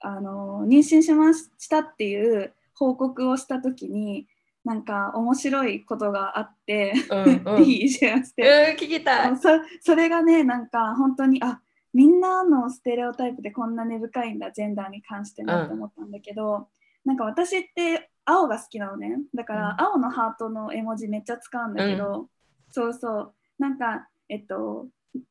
[0.00, 4.26] あの妊娠しましたっていう報告をした時に
[4.66, 7.62] なんか面白いことがあって、うんうん。
[7.62, 8.42] いいシェアして。
[8.42, 9.36] うん、聞きたい。
[9.36, 9.48] そ
[9.80, 11.60] それがねなんか本当にあ
[11.94, 16.66] みんなのステレオタイプでこんな根深いんだジェンダーに関してなって思ったんだけど、
[17.04, 19.18] なんか私って青が好きなのね。
[19.36, 19.86] だからうん。
[19.86, 22.26] 青のハートの絵文字めっちゃ使うんだけど、
[22.72, 23.34] そうそう。
[23.60, 24.88] なんかえっと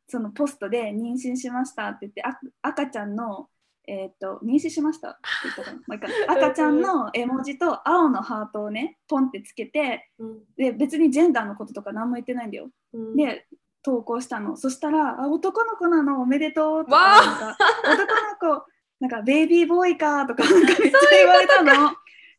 [0.08, 3.50] そのポストで妊娠しましたって言ってあ赤ちゃんの
[3.88, 5.10] えっと妊娠しました？
[5.10, 5.20] って
[5.56, 6.14] 言ったか
[6.48, 10.40] 赤ちゃんの絵文字と青のハートをねポンってつけてうん。
[10.58, 12.70] で別にジェンダーのこととか何も言ってないんだよ。
[12.94, 13.16] うん。
[13.16, 13.48] で
[13.84, 14.58] 投稿したの。
[14.58, 16.22] そしたらあ男の子なの？
[16.22, 18.66] おめでとうとか男の子
[19.00, 21.72] なんかベイビーボーイかとかなんかめっちゃ言われたの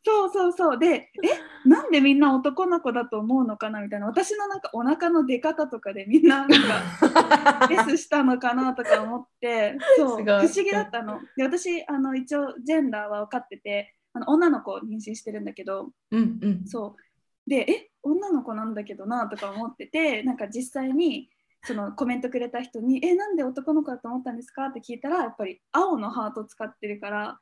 [0.06, 0.78] そうそうそう。
[0.78, 4.06] でえなんでみんな男の子だと思うのかなみたいな。
[4.06, 9.76] 私のなんかお腹の出方とかでみんななんか レスしたのかなとか思って。
[9.96, 11.18] そう不思議だったの。
[11.36, 15.90] で私あの一応ジェンダーは分かっててあの女の子を妊娠してるんだけど。
[16.12, 16.66] うんうん。
[16.66, 17.50] そう。
[17.50, 21.30] でえ女の子なんだけどなとか思っててなんか実際に
[21.64, 27.40] そのコメントくれた人に「えなんで男の子だと思ったんですか?」って聞いたらやっぱり青のハート使ってるから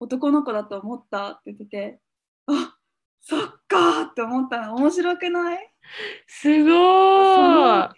[0.00, 2.00] 男の子だと思ったって言ってて
[2.46, 2.74] あ
[3.20, 4.74] そっかーって思ったの。
[4.76, 5.58] 面白くない？
[6.26, 7.90] すごそのー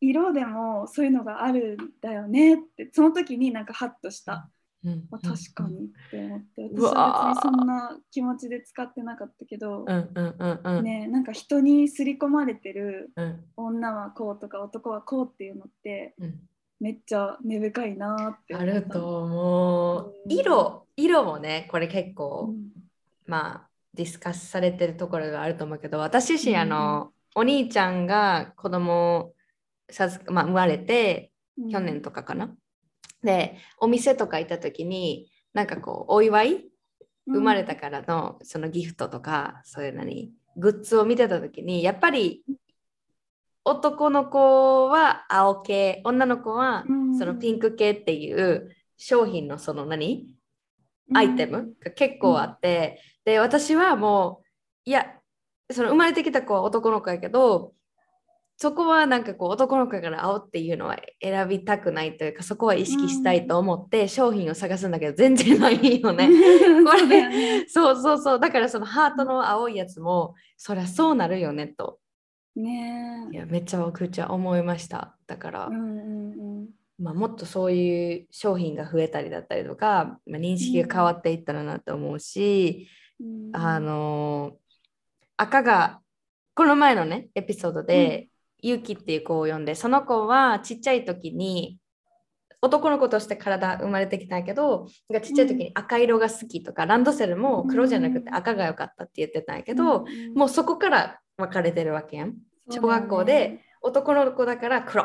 [0.00, 4.48] 色でもそういうのがあるんだよねってその時になんかハッとした、
[4.84, 4.88] い。
[4.88, 10.84] うんあ確かにって思って私は別にそんな気持ちで使ってなかったけど、うんうんうんうん。
[10.84, 13.44] ねなんか人に刷り込まれてるうん。
[13.56, 16.34] 女はこうとか男はこうっていうのってうん。
[16.78, 18.80] めっちゃ根深いなってあ思った。
[18.80, 20.14] ると思う。
[20.24, 22.68] うん色、色もね、これ結う構、ん。
[23.26, 26.60] まあ、ディスカスされてるところがあると思うけど、私自身、うん。
[26.60, 29.34] あの、お兄ちゃんが子供を
[29.90, 31.32] 授まあ、生まれて、
[31.70, 32.54] 去年とかかな。
[33.22, 36.68] で、お店とか行った時に、なんかこう、お祝い
[37.28, 42.42] 生まれたからのそのギフトとかそういう何グッズを見てた時にやっぱり
[43.64, 47.18] 男の子は青系女の子はうん。
[47.18, 50.26] そのピンク系っていう商品のその何
[51.14, 54.42] アイテムが結構あって、で私はも
[54.86, 55.06] ういや
[55.70, 57.72] その生まれてきた子は男の子やけど
[58.60, 66.26] そこはなんかこう男の子やから青っていうのは選びたくないというかそこは意識したいと思って商品を探すんだけど全然ないよね。
[66.84, 68.40] これそうそうそうそう。
[68.40, 72.00] だからそのハートの青いやつもそりゃそうなるよねと。
[72.56, 75.16] ねいやめちゃくちゃ思いました。
[75.28, 76.68] だから、うんうんうん
[76.98, 82.88] まあ、もっとそういう商品が増えたりだったりとか、まあ、認識が変わっていったらなと思うし、
[83.20, 83.50] うん。
[83.52, 84.56] あの
[85.36, 86.00] 赤が
[86.54, 88.28] この前のねエピソードで、
[88.60, 91.78] ゆうきっていう子を呼んでその子はちっちゃい時に
[92.60, 100.34] 男の子として体生まれてきたけどなんかちっちゃい時に赤色が好きとか、ランドセルも黒じゃなくて赤が良かったって言ってたんやけど、うん。
[100.34, 102.34] もうそこから分かれてるわけやん。
[102.70, 105.04] 小学校で男の子だから黒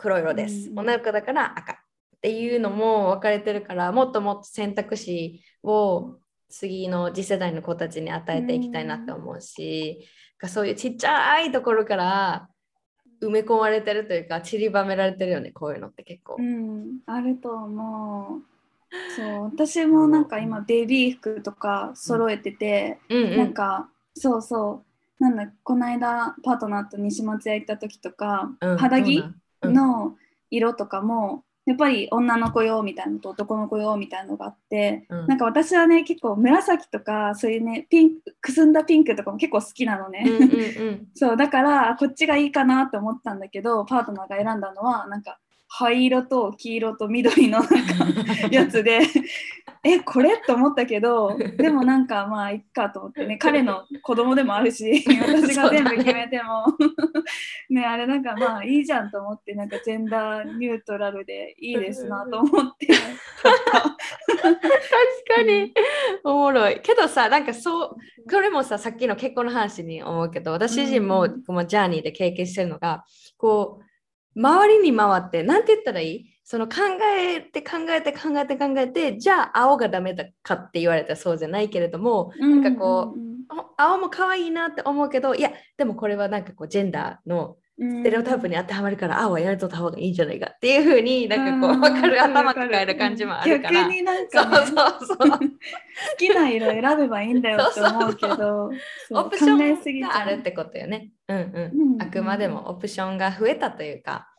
[0.00, 0.78] 黒色です、うん。
[0.80, 1.72] 女の子だから赤。
[1.72, 1.76] っ
[2.22, 6.16] ていうのも分かれてるからもっともっと選択肢を
[6.50, 10.06] 次の次世代の子たちに与えていきたいなって思うし、
[10.46, 12.48] そういうちっちゃいところから
[13.22, 16.36] 埋め込まれてるというか散りばめられてるよねこういうのって結構。
[16.38, 18.42] うん、あると思う。
[19.16, 19.44] そう。
[19.44, 23.36] 私もなんか今ベビー服とか揃えてて、うんうん。
[23.38, 24.84] なんかそうそ
[25.20, 25.24] う。
[25.24, 29.24] なんだこの間パートナーと西松屋行った時とか、うん肌着
[29.62, 30.16] の
[30.50, 35.26] 色とかもやっぱり女の子用みたいなのと男の子用みたいなのがあって、うん。
[35.26, 40.24] なんか私はね結構紫とかそういうねピンクくすんだピンクとかも結構好きなのね。
[40.26, 41.08] うんうんうん。
[41.14, 45.38] そうだからこっちがいいかなって思ったんだけどパートナーが選んだのはなんか
[45.72, 47.60] 灰色と黄色と緑の
[48.50, 48.98] やつで
[49.84, 50.36] えこれ？
[50.38, 56.66] と思ったけどでもなんかまあいっかと思ってね彼の子供でもあるし私が全部決めても。
[57.70, 62.88] ねあれなんかまあいいじゃんと思ってなんかジェンダーニュートラルでいいですなと思って。
[62.88, 62.98] 確
[65.36, 65.72] かに。
[66.24, 66.80] おもろい。
[66.80, 67.96] けどさなんかそう
[68.30, 73.04] これもささっきの結婚の話に思うけど私自身も,、うんこのジャーニーで経験してるのが
[73.38, 73.84] こう
[74.40, 76.26] 周りに回ってなんて言ったらいい？
[76.44, 76.76] その考
[77.18, 83.20] えて考えて考えて考えてじゃあ青がダメだかって言われたらそうじゃないけれどもなんかこう
[83.76, 93.82] 青も可愛いなって思うけどいやでもこれはなんかこうジェンダーのうんステレオタイプに当てはまるから青はやめとった方がいいんじゃないかっていうふうになんかこううん分かるわ頭抱える感じもあるから。
[93.82, 94.76] 逆になんそうか、ね、そう
[95.06, 95.16] そう。
[95.18, 95.38] 好
[96.18, 98.70] きな色選べばいいんだよって思うけどそ
[99.14, 101.10] うオプションがあるってことよね。
[101.28, 101.92] うんうん。
[101.94, 104.29] うんあくまでもオプションが増えたというか、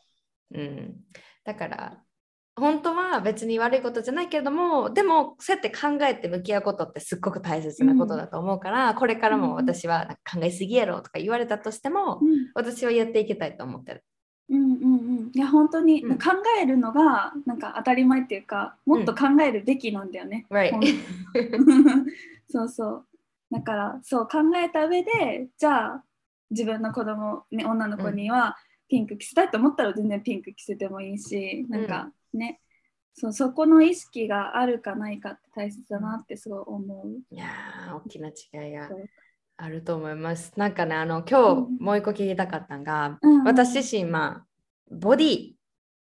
[0.54, 0.94] うん。
[1.44, 2.02] だから、
[2.54, 12.50] 本当は別に悪いことじゃないけれども、でもそうやって考えて向き合うことってすっごく大切なことだと思うから、これからも私はなんか考えすぎやろとか言われたとしても、うん。
[12.54, 14.04] 私はやっていきたいと思ってる。
[14.50, 14.72] うんうん。
[14.72, 15.02] うん
[15.34, 16.18] いや本当に、うん。
[16.18, 16.30] 考
[16.60, 20.46] えるのがなんか当たり前っていうかもっと考えるべきなんだよね、
[22.50, 23.06] そうそう。
[23.50, 26.04] だからそう考えた上でじゃあ
[26.50, 28.56] 自分の子供ね女の子には
[28.92, 32.60] ピンク着せたいと思ったら全然ピンク着せてもいいし、なんかね
[33.14, 37.34] そうそこの意識があるかないかって大切だなってすごい思う。
[37.34, 38.90] いやー、大きな違いが
[39.56, 40.52] あると思います。
[40.58, 44.46] なんかね、あの、今うん日もう一個聞きたかったのが、うん私自身、まあ、
[44.90, 45.54] ボディっ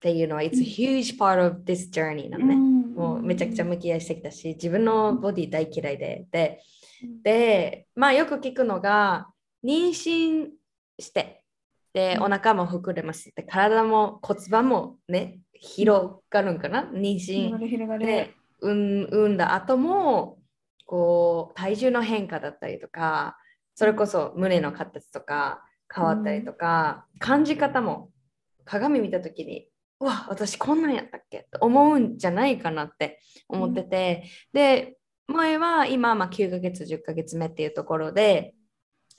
[0.01, 2.57] ていうのは、it's a huge part of this journey なのね。
[2.57, 6.27] もうめちゃくちゃ向き合いしてきたし、自分のボディ大嫌いで。
[6.33, 6.61] で、
[7.23, 9.29] でまあよく聞くのが、
[9.65, 10.49] 妊娠
[10.99, 11.44] して、
[11.95, 12.23] で、うん。
[12.25, 16.91] お腹も膨れますで、体も骨盤もね、広がるんかな？
[16.93, 20.39] 妊娠で産産んだ後も、
[20.85, 23.39] こう、体重の変化だったりとか、
[23.75, 28.11] それこそ胸の形とか変わったりとか、感じ方も
[28.65, 29.69] 鏡見た時に
[30.01, 31.39] うわ私こんなんやったっけ？
[31.39, 38.55] って思うんじゃないかなって思ってて、で前は今、まあ、9ヶ月10ヶ月目っていうところで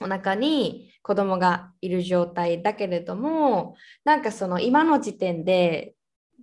[0.00, 5.94] お腹に子供がいる状態だけれどもなんかその今の時点で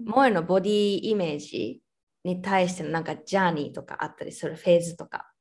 [0.06, 1.82] 萌えのボディイメージ
[2.24, 5.32] に対してのなんかジャーニーとかあったりするフェーズとか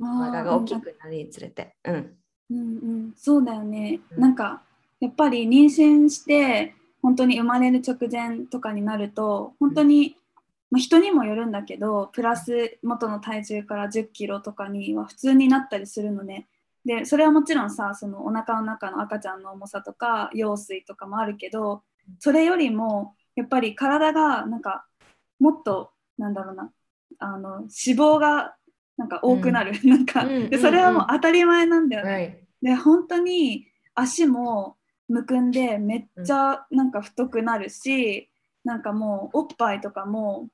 [0.00, 1.74] お腹が大きくなるにつれて。
[1.84, 2.14] うん
[2.50, 2.60] うんう
[3.08, 4.62] ん、そうだよね、うんなんか
[5.00, 10.16] やっぱり妊娠して本当に生まれる直前とかになると本当に、
[10.70, 16.48] まあ、人にもよるんだけどプラス元の体重から1 0キロとかには普通になったりするのね。
[16.88, 21.82] でそれはもちろんさそのお腹の中の赤ちゃんの重さとか羊水とかもあるけど
[22.18, 24.86] それよりもやっぱり体がなんか
[25.38, 26.72] もっとなんだろうな
[27.18, 28.54] あの脂肪が
[28.96, 32.44] なんか多くなる、なんかうんうんでそれはもう当たり前なんだよね。
[32.62, 32.66] Right.
[32.66, 34.76] で本当に足も
[35.08, 38.28] むくんでめっちゃなんか太くなるし、
[38.64, 40.48] なんかもうおっぱいとかも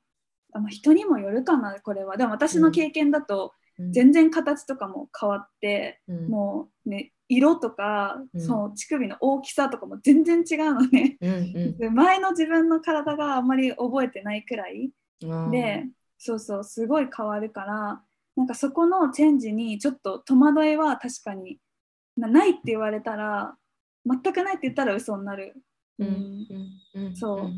[0.52, 2.16] あまあ人にもよるかなこれは。
[2.18, 6.28] でも私の経験だとうん全然形とかも変わって、うん。
[6.28, 8.40] もうね色とか、うん。
[8.40, 11.16] その乳首の大きさとかも全然違うのね。
[11.20, 14.92] うん で前の自分の体があんまり覚えてないくらい。
[15.22, 15.86] うんで、
[16.18, 18.02] そうそうすごい変わるから
[18.36, 21.58] なんかそこのチェンジにちょっと戸惑いは確かに
[22.16, 23.56] なないって言われたら
[24.06, 25.54] 全くないって言ったら嘘になる、
[25.98, 26.08] うん。
[26.08, 26.46] うん。
[26.94, 27.06] うん。
[27.06, 27.16] うん。
[27.16, 27.50] そう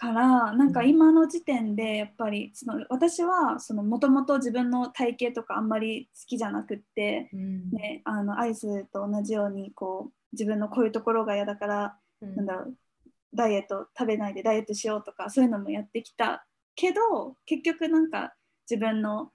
[0.00, 7.70] からなんか今の時点でやっぱりその私はもともと自分の体型とかあんまり好きじゃなくって、うん。
[7.70, 12.36] ね、あのアイスと同じようにこう自分のこういうところが嫌だから、うん。
[12.36, 12.74] なんだろう
[13.34, 16.46] ダイエット食べないでダイエットしようとかそういうのもやってきた。
[16.74, 18.32] けど結局なんか
[18.70, 19.32] 自分の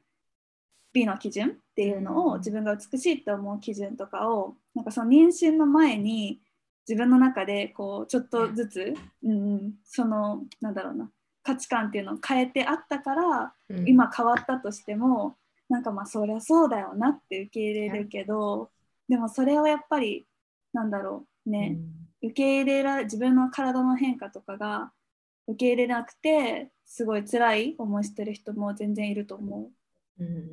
[0.93, 2.37] 美の基準っていうのを、うん。
[2.39, 6.39] 自分が美しいと思う基準とかをなんかその妊娠の前に
[6.87, 11.09] 自分の中でこうちょっとずつ、うんうん、そのなんだろうな
[11.43, 13.87] 価値観っていうのを変えてあったから、うん。
[13.87, 15.35] 今変わったとしても
[15.69, 18.69] なんかまあそりゃそうだよなって受け入れるけど、
[19.07, 20.25] でもそれをやっぱり
[20.73, 21.77] なんだろうね、
[22.23, 24.91] 受け入れら自分の体の変化とかが
[25.47, 29.69] 受け入れなくてすごい辛い思いしてる人も全然いると思
[30.19, 30.43] うんうんうん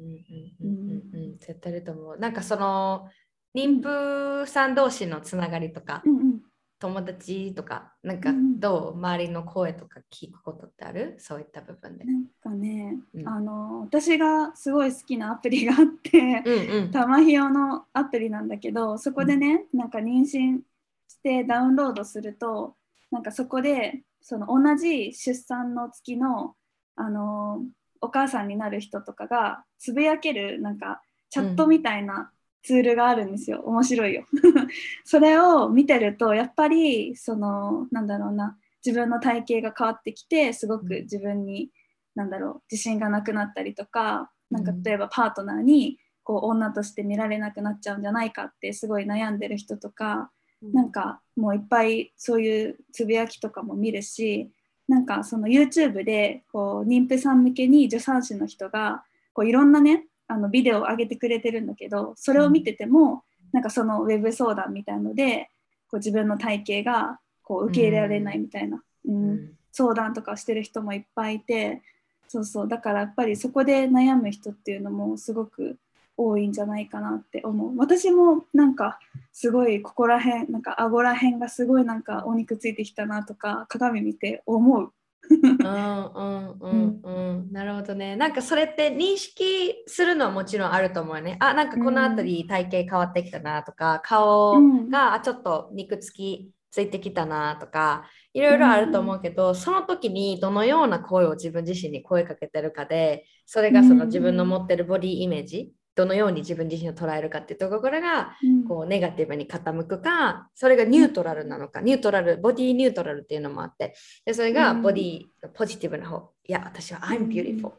[0.60, 1.24] うんうん。
[1.24, 1.38] うん。
[1.38, 2.18] 絶対いると思う。
[2.18, 3.08] なんかその
[3.54, 6.10] 妊婦さん同士のつながりとか、う。
[6.10, 6.40] うんうん
[6.82, 8.94] 友達とか、なんかうんどう？
[8.94, 11.14] 周りの声とか聞くことってある？
[11.20, 12.04] そういった部分で。
[12.04, 16.90] なんかね、うんあの私がすごい好きなアプリがあって、うんうん。
[16.90, 20.58] 玉ひよのアプリなんだけどそこでね、なんか妊娠
[21.06, 22.74] してダウンロードすると
[23.12, 26.56] なんかそこでその同じ出産の月の
[26.96, 27.60] あの
[28.00, 31.00] お母さんになる人とかがつぶやけるなんか
[31.30, 32.32] チャットみたいな
[32.62, 34.24] ツールがあるんですよ、面白いよ。
[35.04, 38.58] それを見てるとやっぱりそのなんだろうな。
[38.84, 41.70] 自分の体型が変わってきてすごく自分に、
[42.16, 54.50] なんだろう自信がなくなったりとかなんかうん例えばパートナーにこう女として見られなくなっちゃうんじゃないかってすごい悩んでる人とかなんかもういっぱいそういうつぶやきとかも見るし
[54.88, 63.22] なんかその YouTube でこう妊婦さん向けに助産師の人がこういろんなねあのビデオを上げてくれてるんだけどそれを見てても、
[63.52, 65.50] なんかそのウェブ相談みたいので
[65.90, 69.52] こう自分の体型がこう受け入れられないみたいな、うんうん。
[69.72, 71.82] 相談とかしてる人もいっぱいいて
[72.28, 72.68] そうそう。
[72.68, 75.76] だからやっぱりそこで悩む人っていうのもすごく
[76.16, 77.76] 多いんじゃないかなって思う。
[77.76, 78.98] 私もなんか
[79.32, 84.92] すごいここら辺なんか顎ら辺がすごいなんかお肉ついてきたなとか鏡見て思う
[85.30, 87.00] うんうんうん。
[87.02, 88.16] うんなるほどね。
[88.16, 91.36] なんかそれって認識するのはもちろんあると思うよね。
[91.40, 94.90] あなんかこの辺り体型変わってきたなとか、顔うん。
[94.90, 108.64] があちょっと肉つきついてきたなとかいろいろあると思うけど、その時にどのような声を自分自身に声かけてるかでそれがその自分の持ってるボディイメージ、どのように自分自身を捉えるかっていうところがうん。
[108.64, 117.72] こうネガティブに傾くかそれがニュートラルなのか、ニュートラルボディニュートラルっていうのもあってでそれがボディのポジティブな方、いや私は I'm beautiful、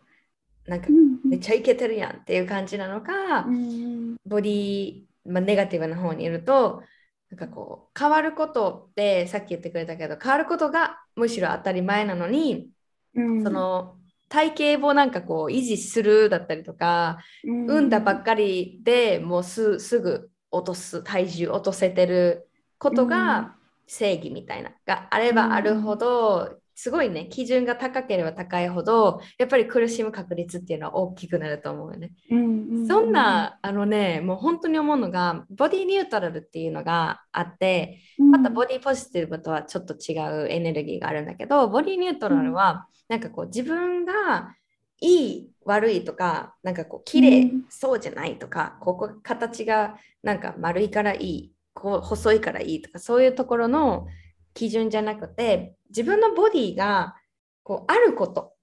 [0.68, 4.16] なんかうんめっちゃイケてるやんっていう感じなのか、うん。
[4.26, 6.84] ボディ、まあ、ネガティブな方にいると
[7.32, 12.70] なんかこう変わることってさっき言ってくれたけど変わることがむしろ当たり前なのに、
[13.16, 13.44] うん。
[13.44, 13.96] その
[14.34, 17.68] 体型をなんかこう維持するだったりとか、うん。
[17.68, 22.50] 産んだばっかりでもうすすぐ落とす体重落とせてる
[22.80, 23.08] ことうん。
[23.08, 23.58] が
[23.88, 32.12] 正義みたいながあればあるほど、すごいね基準が高ければ高いほどやっぱり苦しむ確率っていうのは大きくなると思うよね。
[32.32, 44.56] うんそんなあのねもう本当に思うのがボディニュートラルっていうのがあってまたボディポジティブとはちょっと違うエネルギーがあるんだけどボディニュートラルはなんかこう自分が
[45.00, 47.66] いい悪いとかなんかこう綺麗、うん。
[47.70, 54.08] そうじゃないとかここ形がなんか丸いからいいこう細いからいいとかそういうところの
[54.54, 57.16] 基準じゃなくて自分のボディが
[57.64, 58.54] こうあること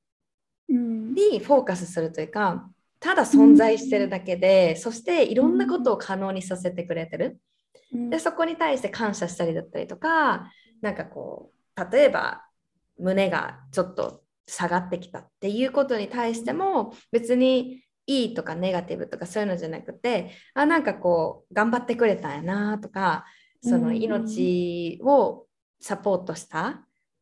[0.68, 1.14] うん。
[1.14, 2.68] にフォーカスするというか
[3.00, 7.40] ただ存在してるだけで、そしていろんなことを可能にさせてくれてる。
[7.94, 8.10] うん。
[8.10, 10.50] でそこに対して感謝したりだったりとか
[10.82, 12.44] なんかこう例えば
[12.98, 23.24] 胸がちょっと下がってきたっていうことに対しても別にいいとかネガティブとかそういうのじゃなくてあなんかこう頑張ってくれたんやなとか
[23.62, 23.96] そのうん。
[23.96, 25.46] 命を
[25.80, 26.68] サポートした？
[26.68, 26.74] っ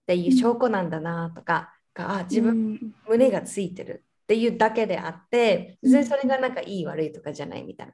[0.06, 2.94] ていう証拠なんだなとかがあ自分うん。
[3.08, 7.92] 胸がついてるっていうだけであって別にそれがなんかいい悪いとかじゃないみたいな。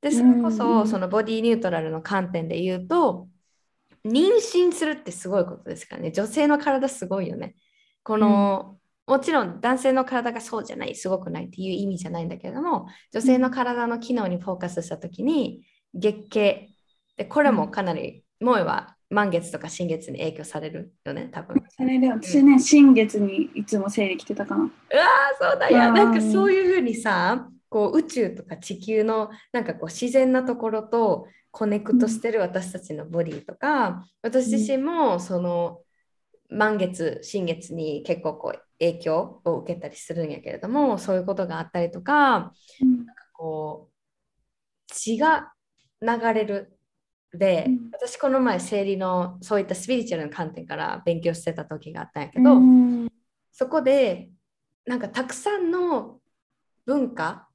[0.00, 3.28] でそれこうんそそのボディニュートラルの観点で言うと
[4.06, 6.10] 妊娠するってすごいことですからね。
[6.10, 7.54] 女性の体すごいよね。
[8.02, 16.70] この、もちろん男性の体がそうじゃない、すごくないっていう意味じゃないんだけれども、女性の体の機能にフォーカスしたときに、月経
[17.18, 21.62] で、これもかなり、もうは満月とか新月に影響されるよね、多分。
[21.68, 24.64] それで私ね、新月にいつも生理来てたかな。
[24.64, 25.88] うわーそうだよ。
[25.88, 35.80] うんなんかそういうふうにさ、こう宇宙とか地球のなんかこう自然なところとコネクトしてる私たちのボディとか、私自身もその
[36.48, 43.90] 満月、新月に結構こう影響を受けたりするんやけれども、そういうことがあったりとか、うんこう
[44.92, 45.52] 血が
[46.02, 46.78] 流れる
[47.32, 47.90] で、うん。
[47.92, 53.08] 私この前生理のそういったスピリチュアルな観点から勉強してた時があったんやけど、うん。
[53.52, 54.30] そこで
[54.86, 56.18] なんかたくさんの
[56.86, 57.48] 文化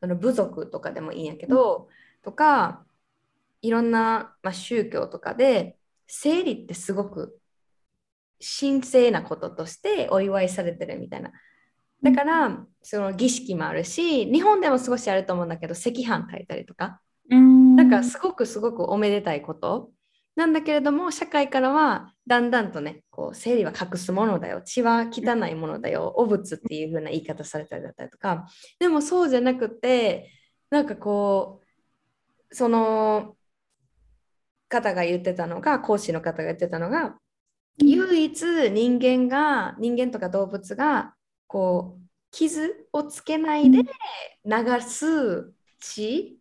[0.00, 1.88] その部族とかでもいいんやけど、
[2.22, 2.84] とか
[3.62, 5.76] いろんな、まあ、宗教とかで
[6.06, 7.40] 生理ってすごく
[8.60, 11.32] 神聖なこととしてお祝いされてるみたいな。
[12.00, 17.00] だから、その儀式もあるし日本でも少しあると思うんだけど赤飯炊いたりとか
[17.30, 17.76] うん。
[17.76, 19.90] なんかすごくすごくおめでたいこと。
[20.36, 24.62] なんだけれども社会からはだんだんとねこう生理は隠すものだよ。
[24.62, 26.14] 血は汚いものだよ。
[26.16, 28.46] 汚物っていう風な言い方されたりだったりとか。
[28.78, 30.30] でもそうじゃなくて
[30.70, 31.60] なんかこ
[32.50, 33.36] うその
[34.68, 37.18] 方が言ってたのが講師の方が言ってたのが
[37.78, 41.14] 唯一人間が人間とか動物が
[41.46, 43.78] こう傷をつけないで
[44.44, 46.38] 流す血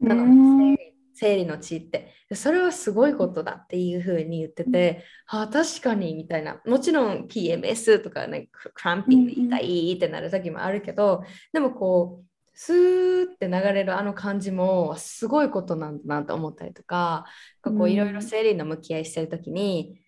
[0.00, 0.78] 生理
[1.14, 2.14] 生理の血って。
[2.30, 6.60] でそれはすごいことだっていうふうに言ってて、ああ確かにみたいな。
[6.64, 11.22] もちろん PMS とかねククランピング痛いってなる時もあるけど、
[11.52, 17.24] でもこうスーって流れるあの感じもすごいことなんだなと思ったりとか
[17.64, 19.98] いろいろ生理の向き合いしてる時に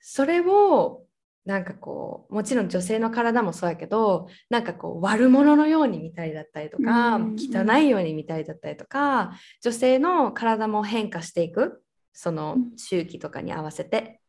[0.00, 1.02] それを
[1.48, 12.76] なんかこうもちろん女性の体もそうやけどなんかこう悪者のように見たりだったりとか、うん汚いように見たりだったりとか女性の体も変化していくそのうん。
[12.76, 14.20] 周期とかに合わせて。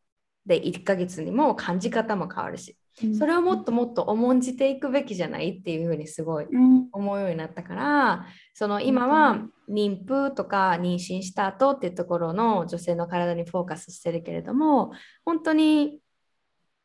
[0.46, 2.74] で1ヶ月にも感じ方も変わるし。
[3.18, 6.88] それをもっともっと重んじていくべきじゃないっていうふうにすごいうん。
[6.92, 14.92] 思うようになったからその今は妊婦とか妊娠した後っていうところの女性の体にフォーカスしてるけれども
[15.24, 16.00] 本当に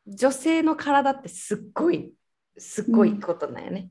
[0.06, 2.12] 女性の体ってすっごい
[2.58, 3.90] すっごいことなんよね、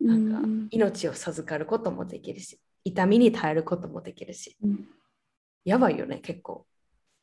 [0.00, 0.68] なんかうん。
[0.70, 4.56] 命を授かることもできるし痛みに耐えることもできるし。
[4.62, 4.88] うん。
[5.64, 6.66] やばいよね結構。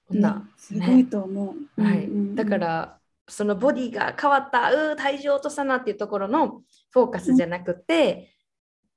[0.07, 0.18] こん。
[0.18, 1.81] ねな、すごいと思う。
[1.81, 2.05] はい。
[2.05, 2.97] うんだから
[3.27, 8.34] そのボディが変わったうー体重落としたなっていうところのフォーカスじゃなくて、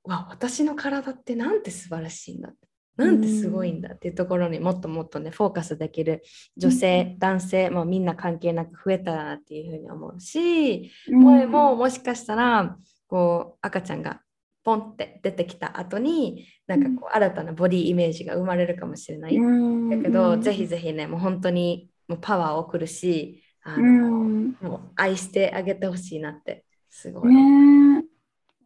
[0.03, 2.67] わ私の体ってなんて素晴らしいんだって
[2.97, 6.23] なんてすごいんだっていうところにもっともっとねフォーカスできる
[6.57, 12.77] 女性、男性もうみんな関係なく増えたらなっていうふうに思うし、声ももしかしたら
[13.07, 14.21] こう赤ちゃんが
[14.63, 19.35] ポンって出てきた後になんかこう新たなボディイメージが生まれるかもしれない。
[19.35, 24.57] だけど、ぜひぜひね、もう本当にもうパワーを送るし、あのうん。
[24.61, 27.33] もう愛してあげてほしいなって、すごい。
[27.33, 28.03] ね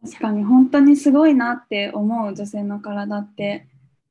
[0.04, 0.06] え。
[0.06, 3.68] 確かに本当にすごいなって思う女性の体って。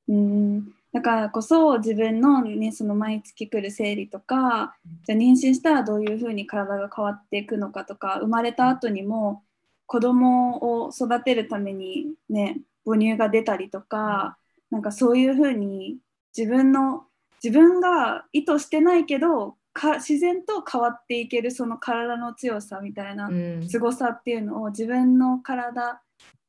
[0.10, 0.74] うん。
[0.92, 4.76] だからこそ自分の,、ね、その毎月来る生理とか
[5.06, 9.44] じゃあ妊娠したらどういうふうに体が変わっていくのかとか生まれた後にも
[9.86, 14.38] 子供を育てるためにね母乳が出たりとか、
[14.72, 15.98] なんかそういうふうに
[16.36, 17.04] 自分の
[17.44, 23.70] 自分が意図してないけどか自然と変わっていけるその体の強さみたいなうん。
[23.70, 26.02] 凄さっていうのを自分の体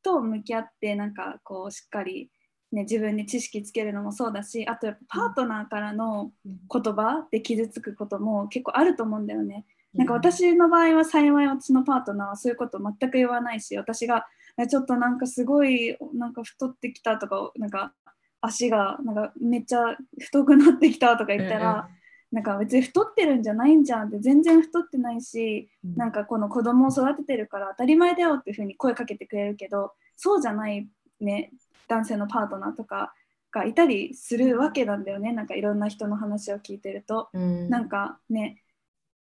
[0.03, 2.31] と向き合ってなんかこうしっかり、
[2.73, 9.67] ね、自分に知識つけるのもそうだしあとやっぱパートナーからの言葉で傷つくことも結構あると思うんだよね。
[9.93, 14.27] なんか、私の場合は幸い私のパートナーはそういうこと全く言わないし私が
[14.57, 17.93] えちょっとなんかすごいなんか太ってきたとかなんか
[18.41, 21.89] 足がなんかめっちゃ太くなってきたとか言ったら、
[22.33, 25.97] なんか別に太ってるんじゃないんじゃんって全然太ってないしうん。
[25.97, 30.89] なんかこの子供を育ててるから当たり前だよっていうふうに声かけてくれるけどそうじゃない
[31.21, 31.51] ね
[31.91, 33.13] 男性のパートナーとか
[33.51, 35.33] がいたりするわけなんだよね。
[35.33, 38.63] なんかいろんな人の話を聞いてると、うん、なんかね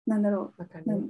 [0.08, 0.66] なんだろう。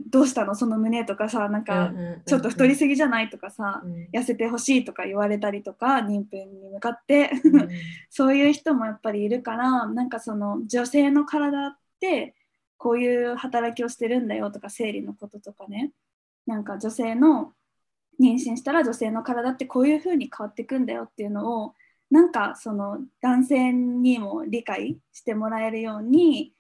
[0.09, 0.53] どうしたの？
[0.53, 1.93] その胸とかさなんか
[2.25, 4.09] ちょっと太りすぎじゃないとかさ、うん。
[4.13, 7.31] 痩せてほしいとか言われたりとか妊婦に向かって。
[7.43, 7.69] うん。
[8.09, 12.35] そういう人もやっぱりいるからなんかその女性の体って
[12.77, 15.91] こういう働きをしてるんだよとか生理のこととかね。
[16.45, 17.53] なんか女性の
[18.21, 21.73] 妊娠したら女性の体ってこういう風に変わっていくんだよっていうのを
[22.09, 26.53] なんかその男性にも理解してもらえるように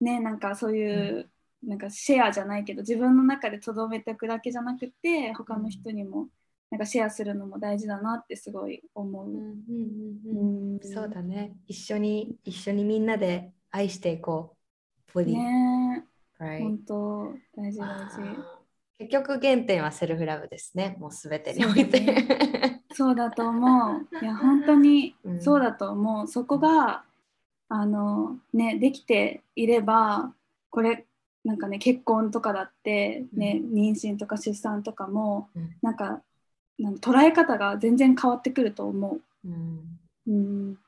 [0.00, 1.30] ねなんかそういう、
[1.62, 6.28] なんかシェアじゃないけど自分の中でとどめておくだけじゃなくて他の人にも
[6.70, 10.86] なんかシェアするのも大事だなってすごい思う。
[10.86, 11.52] そうだね。
[11.66, 14.56] 一緒に一緒にみんなで愛していこ
[15.10, 15.12] う。
[15.12, 15.34] ボディ。
[15.34, 16.04] ね
[16.38, 18.59] right 本当大事大あ事。
[19.00, 20.96] ー結局原点はセルフラブですね。
[20.98, 22.04] もうすべてにおいて。
[22.92, 24.08] そうだと思う。
[24.22, 26.28] いや本当にうんそうだと思う。
[26.28, 27.04] そこが
[27.68, 30.34] あのねできていれば
[30.70, 31.06] これ
[31.44, 36.22] なんかね結婚とかだってね、妊娠とか出産とかもうんなんか
[36.78, 40.32] 捉え方が全然変わってくると思うんう。
[40.32, 40.78] うん。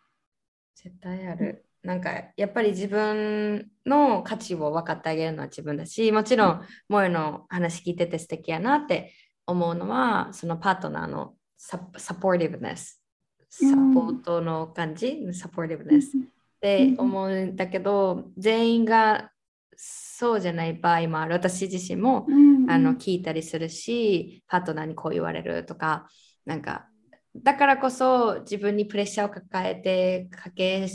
[0.75, 1.65] 絶対ある。
[1.83, 9.13] なんかやっぱり自分の価値を分かってあげるのは自分だし、もちろん萌えの話聞いてて素敵やなって
[9.47, 13.01] 思うのは、そのパートナーのササポーティブネス、
[13.49, 13.65] サ
[13.95, 16.21] ポートの感じ、サポーティブネスっ
[16.61, 19.33] て思うんだけど、全員が
[19.77, 21.35] そうじゃない場合もある。
[21.35, 22.71] 私自身もうん。
[22.71, 26.09] あの聞いたりするし、パートナーにこう言われるとか、
[26.47, 26.87] なんか、
[27.35, 30.87] だからこそ自分にプレッシャーを抱えてかけ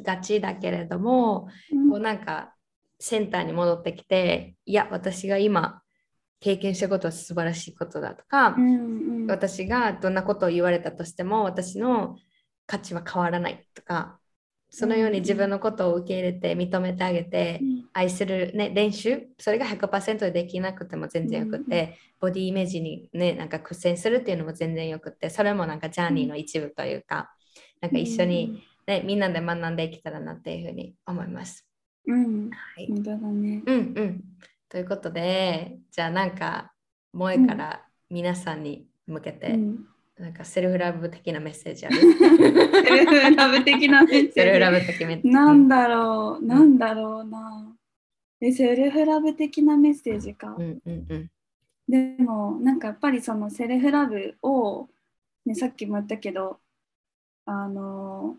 [0.00, 1.48] がちだけれども、
[1.90, 2.54] こうなんか
[2.98, 5.82] センターに戻ってきて、いや、私が今
[6.40, 9.26] 経験したことは素晴らしいことだとか、うんうん。
[9.26, 12.16] 私がどんなことを言われたとしても、私の
[12.66, 14.18] 価値は変わらないとか、
[14.74, 17.60] そのように自分のことを受け入れて認めてあげて、
[17.92, 27.34] 愛する、ね、練習それが100%できなくても全然よくて、ボディイメージにねなんか苦戦するっていうのも全然よくてそれもなんかジャーニーの一部というか、
[27.82, 31.66] なんか一緒に、ねみんなで学んでいけたらなっていうふうに思います。
[32.06, 33.62] うん、はい、本当だね。
[33.64, 34.24] うんうん。
[34.68, 36.72] ということでじゃあなんか
[37.12, 39.86] 萌えから皆さんに向けて、うん
[40.18, 41.96] なんかセルフラブ的なメッセージある？
[41.98, 45.22] セルフラブ的な メッセセルフラーブ的メッセージ。
[45.22, 45.28] ジ。
[45.30, 47.74] なんだろう、なんだろうな。
[48.40, 50.54] えセルフラブ的なメッセージか。
[50.56, 51.30] うんうんうん
[51.88, 54.88] でもなんかやっぱりそのセルフラブを、
[55.44, 56.60] ね、さっきも言ったけど
[57.44, 58.36] あの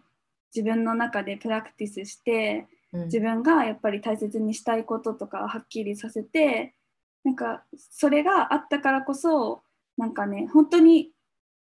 [0.55, 3.03] 自分の中でプラクティスしてうん。
[3.05, 6.75] 自分がやっぱり大切にしたいこととかをはっきりさせて
[7.23, 9.63] なんかそれがあったからこそ
[9.97, 11.11] なんかね本当に、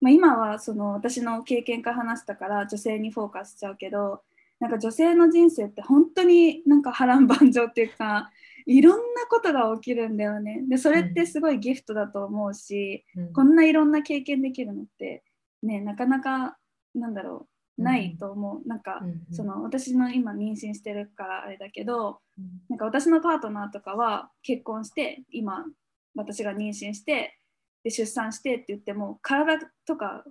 [0.00, 4.22] まあ、今はその私の経験から話したから女性にフォーカスしちゃうけど
[4.60, 8.30] なんか女性の人生って本当になんか波乱万丈っていうか
[8.66, 10.62] いろんなことが起きるんだよね。
[10.68, 13.32] でそれってすごいギフトだと思うし、うん。
[13.32, 15.24] こんないろんな経験できるのって
[15.64, 16.56] ねなかなか
[16.94, 18.68] なんだろうないと思う。
[18.68, 19.20] なんかうんうん。
[19.30, 22.46] その私の今妊娠してるからあれだけどうん。
[22.68, 25.64] なんか私のパートナーとかは結婚して今
[26.14, 27.38] 私が妊娠して
[27.84, 30.24] で出産してって言っても体とか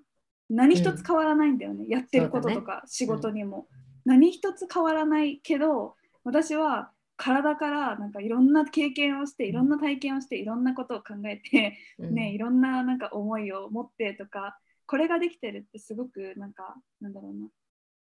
[0.52, 3.68] 何一つ変わらないんだよね、やってることとか、仕事にも、
[4.04, 12.16] 何一つ変わらないけど私は体からなんかいろんな経験をしていろんな体験をしていろんなことを考えて、うん。
[12.16, 14.58] ねいろんななんか思いを持ってとか
[14.92, 17.48] これができてるってすごくなんかなんだろうな。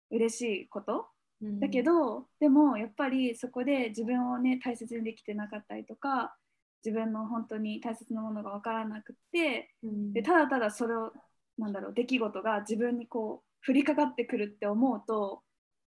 [0.10, 1.08] 嬉しいこと？
[1.42, 1.60] うん。
[1.60, 6.38] だけど、でもやっぱりそこで自分をね大切にできてなかったりとか
[6.86, 10.14] 自分の本当に大切なものが分からなくってうん。
[10.14, 11.12] でただただそれを
[11.58, 15.42] なんだろう出来事が自分にこう降りかかってくるって思うと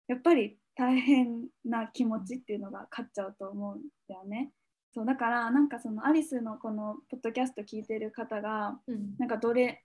[0.08, 4.52] やっぱり大変な気持ちっていうのが勝っちゃうと思うんだよね。
[4.96, 9.16] そうだからなんかそのアリスのこのポッドキャスト聞いてる方がうん。
[9.20, 9.84] なんかどれ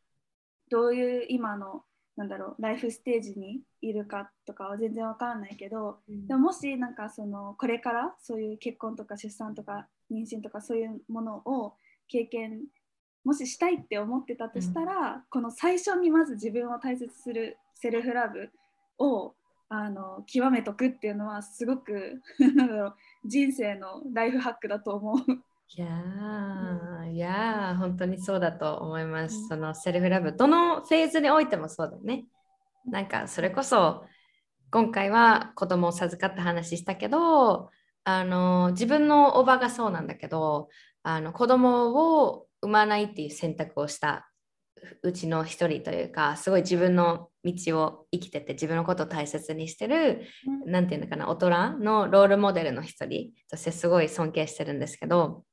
[0.71, 1.85] どういう今の
[2.17, 11.75] なんだろうライフステージにいるかとかは全然わからないけどでももしなんかそのこれからそういう結婚とか出産とか妊娠とかそういうものを
[12.09, 12.65] 経験
[13.25, 18.51] もししたいって思ってたとしたら、この最初にまず自分を大切にするセルフラブ
[18.99, 19.35] を
[19.69, 22.21] あの極めとくっていうのはすごく
[22.57, 25.19] なんだろう人生のライフハックだと思う。
[25.75, 29.37] いやー、いやー、本当にそうだと思います。
[29.37, 32.27] うんそのセルフラブ、どのフェーズにおいてもそうだね。
[32.85, 34.05] なんかそれこそ、
[34.71, 37.71] 今回は子供を授かった話したけど、
[38.05, 40.69] あの自分のおばがそうなんだけど、
[41.03, 44.31] あの子供を産まないっていう選択をした
[45.03, 50.27] うちの一人というか、すごい自分の道を生きてて、自分のことを大切にしてる
[50.67, 55.45] なんていうのかな、大人のロールモデルの一人としてすごい尊敬してるんですけど、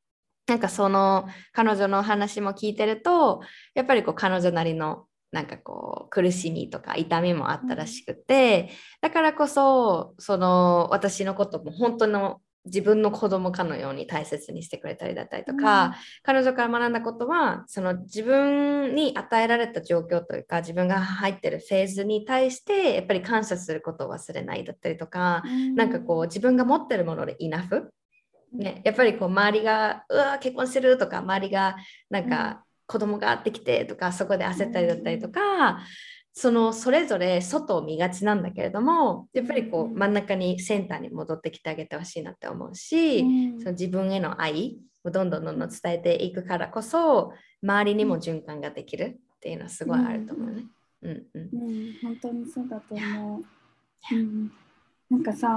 [0.49, 3.41] なんかその彼女の話も聞いてると、
[3.75, 15.93] やっぱりこう彼女なりのなんかこう苦しみとか痛みもあったらしくて、だからこそその私のことも本当の自分の子供かのように大切にしてくれたりだったりとか、うん、
[16.23, 27.93] 彼女から学んだことはその自分に与えられた状況というか自分が入ってるフェーズに対してやっぱり感謝することを忘れないだったりとか、うん、なんかこう自分が持ってるものでイナフ、
[28.53, 31.75] ね、やっぱりこう周りがうわ結婚してるとか周りが
[32.09, 35.79] なんか子供があってきてとかそこで焦ったりだったりとか、
[36.33, 50.63] そのそれぞれ外を見がちなんだけれどもやっぱりこう真ん中にセンターに戻ってきてあげてほしいなって思うし、うん、その自分への愛をどんどんどんどん伝えていくからこそ周りにも循環ができるっていうのはすごいあると思うね。
[51.01, 51.11] うん。
[51.33, 54.15] うんうん、本当にそうだと思う。
[54.15, 54.51] うん
[55.09, 55.47] なんかさ、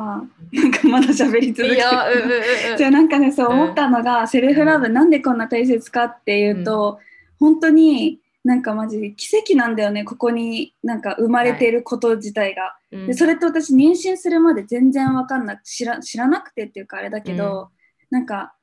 [0.52, 1.76] なんかまだ喋り続けて
[2.78, 6.98] じゃあなんかね、そう思ったのが、セルフラブなんでこんな大切かっていうと、
[7.38, 17.70] 本当になんかマジで奇跡なんだよねここになんか生まれていること自体が、はい、でそれって私妊娠するまで全然わかんなく知ら知らなくてっていうかあれだけど、
[18.10, 18.54] うん、なんか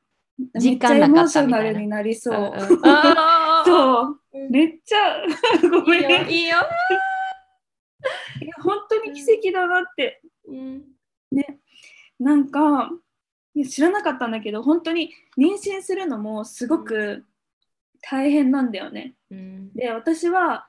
[0.54, 2.54] めっちゃエモーショナルになりそう。
[3.66, 5.22] そう、めっちゃ
[5.70, 6.30] ごめん。
[6.30, 6.58] いいよ。
[8.42, 10.22] いや本当に奇跡だなって。
[10.50, 10.84] うん、
[11.32, 11.60] ね、
[12.20, 12.92] なんか
[13.70, 17.26] 知らなかったんだけど本当に妊娠するのもすごく
[18.02, 19.16] 大変なんだよね。
[19.32, 20.68] うん、で私は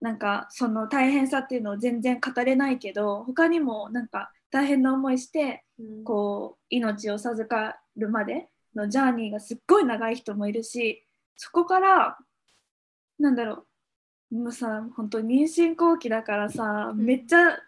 [0.00, 11.04] なんかその大変さっていうのを全然語れないけど他にもなんか大変な思いして、うん、こう命を授かるまでのジャーニーがすっごい長い人もいるし
[11.36, 12.18] そこから
[13.18, 13.66] なんだろ
[14.32, 17.58] うもうさ本当に妊娠後期だからさ、めっちゃ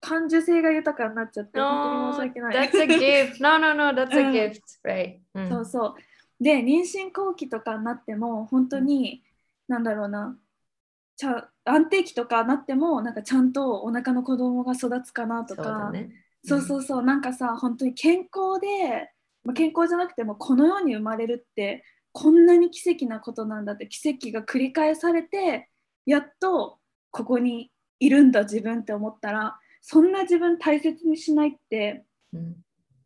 [0.00, 2.68] 感受性が豊かになっちゃって本当に申し訳ない。
[2.68, 3.42] That's a gift.
[3.42, 4.60] No, no, no, that's a gift.
[4.84, 5.18] Right.
[5.48, 5.94] そうそう。
[6.40, 9.22] で妊娠後期とかになっても本当に、
[9.68, 10.36] うん、なんだろうな
[11.16, 15.92] ちゃ安定期とかなってもなんかちゃんとお腹の子供が育つかなとか
[16.42, 19.10] そう,、そうそうなんかさ本当に健康で、
[19.44, 25.68] まあ、健康じゃなくてもこの世に生まれるってこんなに奇跡なことなんだって奇跡が繰り返されて
[26.06, 26.78] やっと
[27.10, 32.04] ここにいるんだ自分って思ったらそんな自分大切にしないって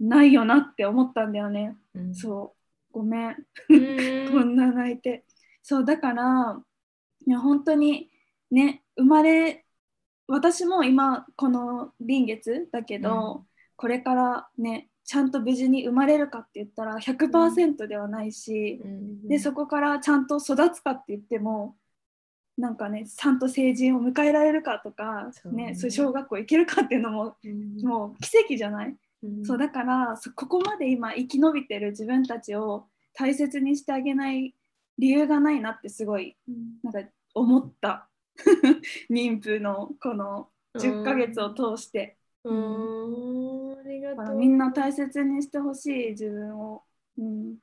[0.00, 1.76] ないよなって思ったんだよね。
[1.94, 2.54] うん、そ
[2.92, 2.98] う。
[2.98, 3.36] ごめん。
[4.30, 5.24] こんな泣いて。
[5.62, 6.60] そうだから
[7.26, 8.10] いや本当に
[8.50, 9.64] ね生まれ
[10.28, 13.46] 私も今この臨月だけど、うん、
[13.76, 21.76] これからねちゃんと無事に生まれるかって言ったら100%ではないし、うん、でそこからちゃんと育つかって言っても
[22.56, 28.96] なんかねちゃんと成人を迎えられるかとかそうね、ねそう小学校行けるかっていうのも、うん、もう奇跡じゃない？
[29.44, 34.54] そうだからここまで今生き延びてる自分たちを大切にしてあげない
[34.98, 36.36] 理由がないなってすごい、
[36.82, 37.00] なんか
[37.34, 38.08] 思った。
[39.10, 42.16] 妊婦のこの10ヶ月を通して。
[42.44, 43.78] うん。
[43.78, 44.36] ありがとう。
[44.36, 46.82] みんな大切にしてほしい自分を、
[47.18, 47.56] うん、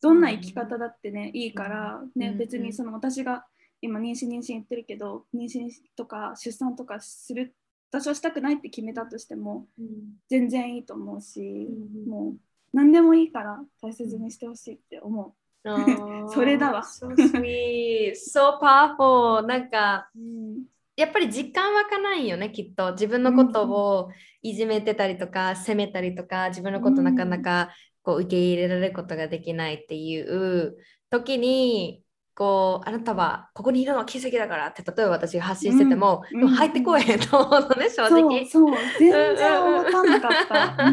[0.00, 3.46] どんな生き方だってね、いいから、ね、別にその私が
[3.84, 7.54] 今妊娠妊娠言ってるけど妊娠とか出産とかする
[7.92, 9.86] 私はしたくないって決めたとしても、うん、
[10.28, 12.34] 全然いいと思うし、うん、もう
[12.72, 15.32] 何でもいいから大切にしてほしいって思う。
[16.28, 16.82] それだわ。
[16.82, 19.46] So sweet, so powerful.
[19.46, 20.64] なんか、うん、
[20.96, 22.92] やっぱり実感湧かないよね、きっと。
[22.92, 24.10] 自分のことを
[24.42, 27.70] いじめてたりとか、責めたりとか、自分のことなかなか
[28.02, 30.76] こう受け入れられることができないっていう
[31.10, 32.03] 時に、
[32.34, 38.46] こうあなたはここにいるのは奇跡だからって例えば私が発信してても、うん、入ってこえへんと思うのね正直。
[38.46, 40.90] そう全然分かんなかった、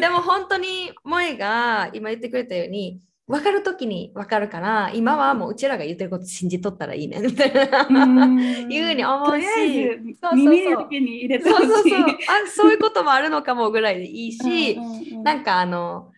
[0.00, 7.62] でも本当に萌えが今言ってくれたように分かる時に分かるから今はもううちらが言ってること信じとったらいいねみたいな。
[7.62, 9.46] いうふうに思うし
[10.34, 12.00] 耳だけに入れてそうそうそう。
[12.00, 16.12] あそういうこともあるのかもぐらいでいいし、うんうんうん、なんかあの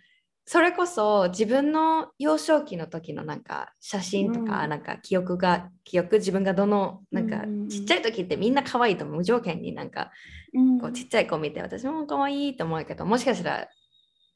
[0.45, 10.11] それこそ自分の幼少期の時のなんか写真とか、なんか記憶が記憶自分がどのなんかちっちゃい時ってみんな可愛いと無条件になんか、
[10.81, 13.69] こうちっちゃい子見て私も可愛いと思うけどもしかしたら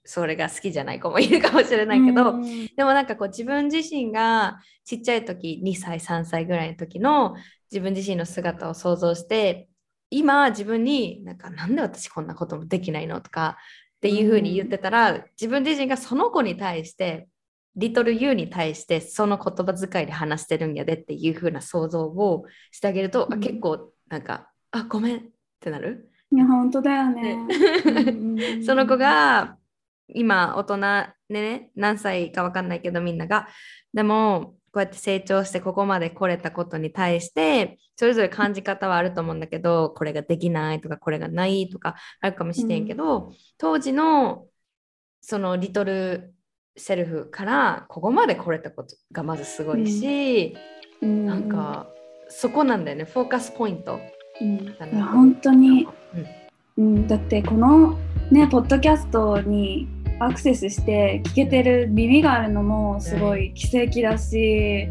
[0.05, 2.41] それが好きじゃない子もいるかもしれないけど、
[2.77, 7.35] でもなんかこう自分自身がちっちゃい時2歳3歳ぐらいの時の
[7.71, 9.69] 自分自身の姿を想像して
[10.11, 13.59] 今自分になんかなんで私こんなこともできないのとか
[13.97, 17.29] っていうふうに言ってたら、うん、自分自身がその子に対して
[17.77, 25.21] リトルユーに対してその言葉遣いで話してるんやでっていうふうな想像をしてあげると、うん、あ結構なんかあごめんっ
[25.61, 26.11] てなる？
[26.33, 27.39] いや本当だよね。
[28.65, 29.57] その子が
[30.09, 30.77] 今大人
[31.29, 33.49] でね何歳か分かんないけどみんなが
[33.95, 44.47] でもこうやって成長してここまで来れたことに対してそれぞれ感じ方はあると思うんだけどこれができないとかこれがないとかあるかもしれんけど、うん、当時の
[45.21, 46.35] そのリトル
[46.77, 50.57] セルフからここまで来れたことがまずすごいし、
[51.01, 51.27] うん。
[51.27, 51.89] なんか
[52.29, 53.05] そこなんだよね。
[53.05, 53.99] フォーカスポイント。
[54.41, 54.77] うん。
[55.03, 55.89] 本当に、
[56.77, 56.85] うん。
[56.85, 57.99] うん、だってこの
[58.31, 59.89] ねポッドキャストに
[60.19, 64.89] アクセスして聞けてる耳があるのもすごい奇跡だし、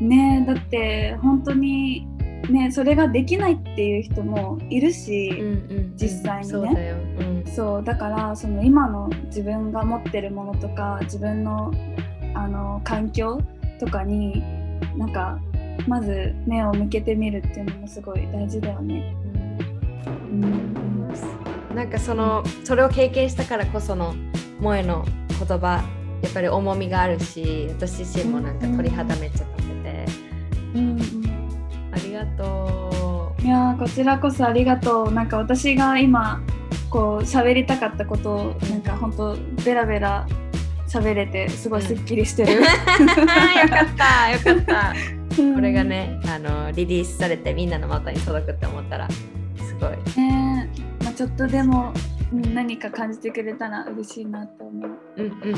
[0.00, 2.06] ねだって本当に
[2.50, 7.44] ねそれができないっていう人もいるし、うんうん実際にね。
[7.46, 11.72] そうだからその今の自分が持ってるものとか自分の
[12.34, 13.40] あの環境
[13.80, 14.42] とかに
[14.96, 15.40] なんか
[15.88, 19.16] まず目を向けてみるっていうのもすごい大事だよね。
[20.30, 20.78] うん。
[21.74, 24.14] なんかそのそれを経験したからこその
[24.58, 25.84] 萌えの言葉
[26.22, 30.06] やっぱり重みがあるし私自身もなんか鳥肌めっちゃ立てて、
[30.74, 31.00] うん
[31.90, 36.42] ありがといやーこちらこそありがとうなんか私が今
[36.90, 40.26] こう喋りたかったことをなんか本当ベラベラ
[40.88, 42.46] 喋れてすごいすっきりしてう。
[42.46, 42.52] る。
[42.56, 44.94] よかったよかった。
[45.38, 49.90] うんこれがねあのリリースされてみんなの元に届くって思ったらすごい。
[50.20, 50.68] ね
[51.00, 54.90] えまあ、ちょっとでもうん何か感じてくれたら嬉しいなと思う。
[55.16, 55.54] うんうんうんうん。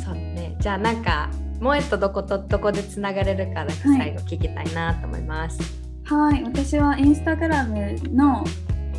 [0.00, 0.56] そうね。
[0.60, 1.28] じゃあなんか
[1.60, 5.58] 萌えとどことどこでつながれるかだけ最後聞きたいなと思います。
[6.04, 8.44] はい、私はインスタグラムの、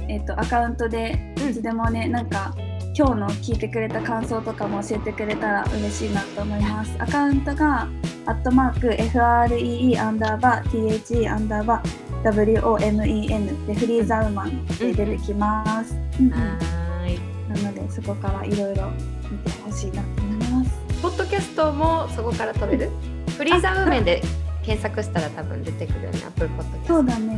[0.07, 2.55] えっとアカウントでうんいつでもね、なんか
[2.97, 6.95] 今日の聞いてくれた感想とかも教えてくれたら嬉しいなと思います。
[6.97, 7.89] アカウントが、
[8.25, 15.95] アットマーク、FREE アンダーバー、THE アンダーバー、WOMEN でフリーザウマンで出てきます。
[16.19, 17.19] うんうんはーい。
[17.49, 18.91] なので、そこからいろいろ
[19.31, 20.71] 見てほしいなと思います。
[21.01, 22.89] ポッドキャストもそこから撮れる？
[23.37, 24.21] フリーザウーメンで
[24.63, 26.93] 検索したら多分出てくるよね、アップルポッドキャスト。
[26.95, 27.37] そうだね。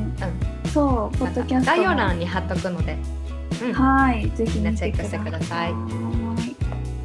[0.73, 1.77] そう、ポッドキャストも。
[1.77, 2.97] 概要欄に貼っとくので、
[3.61, 5.73] うん、あはい、ぜひみんなチェックしてください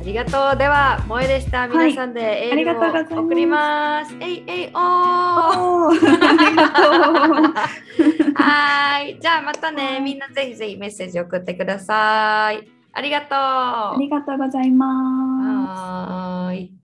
[0.03, 0.59] はいりがとう。
[0.59, 1.69] では、萌えでした。
[1.69, 4.15] 皆さんでエーありがとうございますルを送ります。
[4.21, 8.35] えいえいおーおーありがとう。
[8.35, 9.21] はーい。
[9.21, 12.69] じゃあまたね、みんなぜひぜひメッセージ送ってください。
[12.93, 13.39] ありがとう。
[13.39, 15.71] ありがとうございます。
[15.71, 16.82] はーい。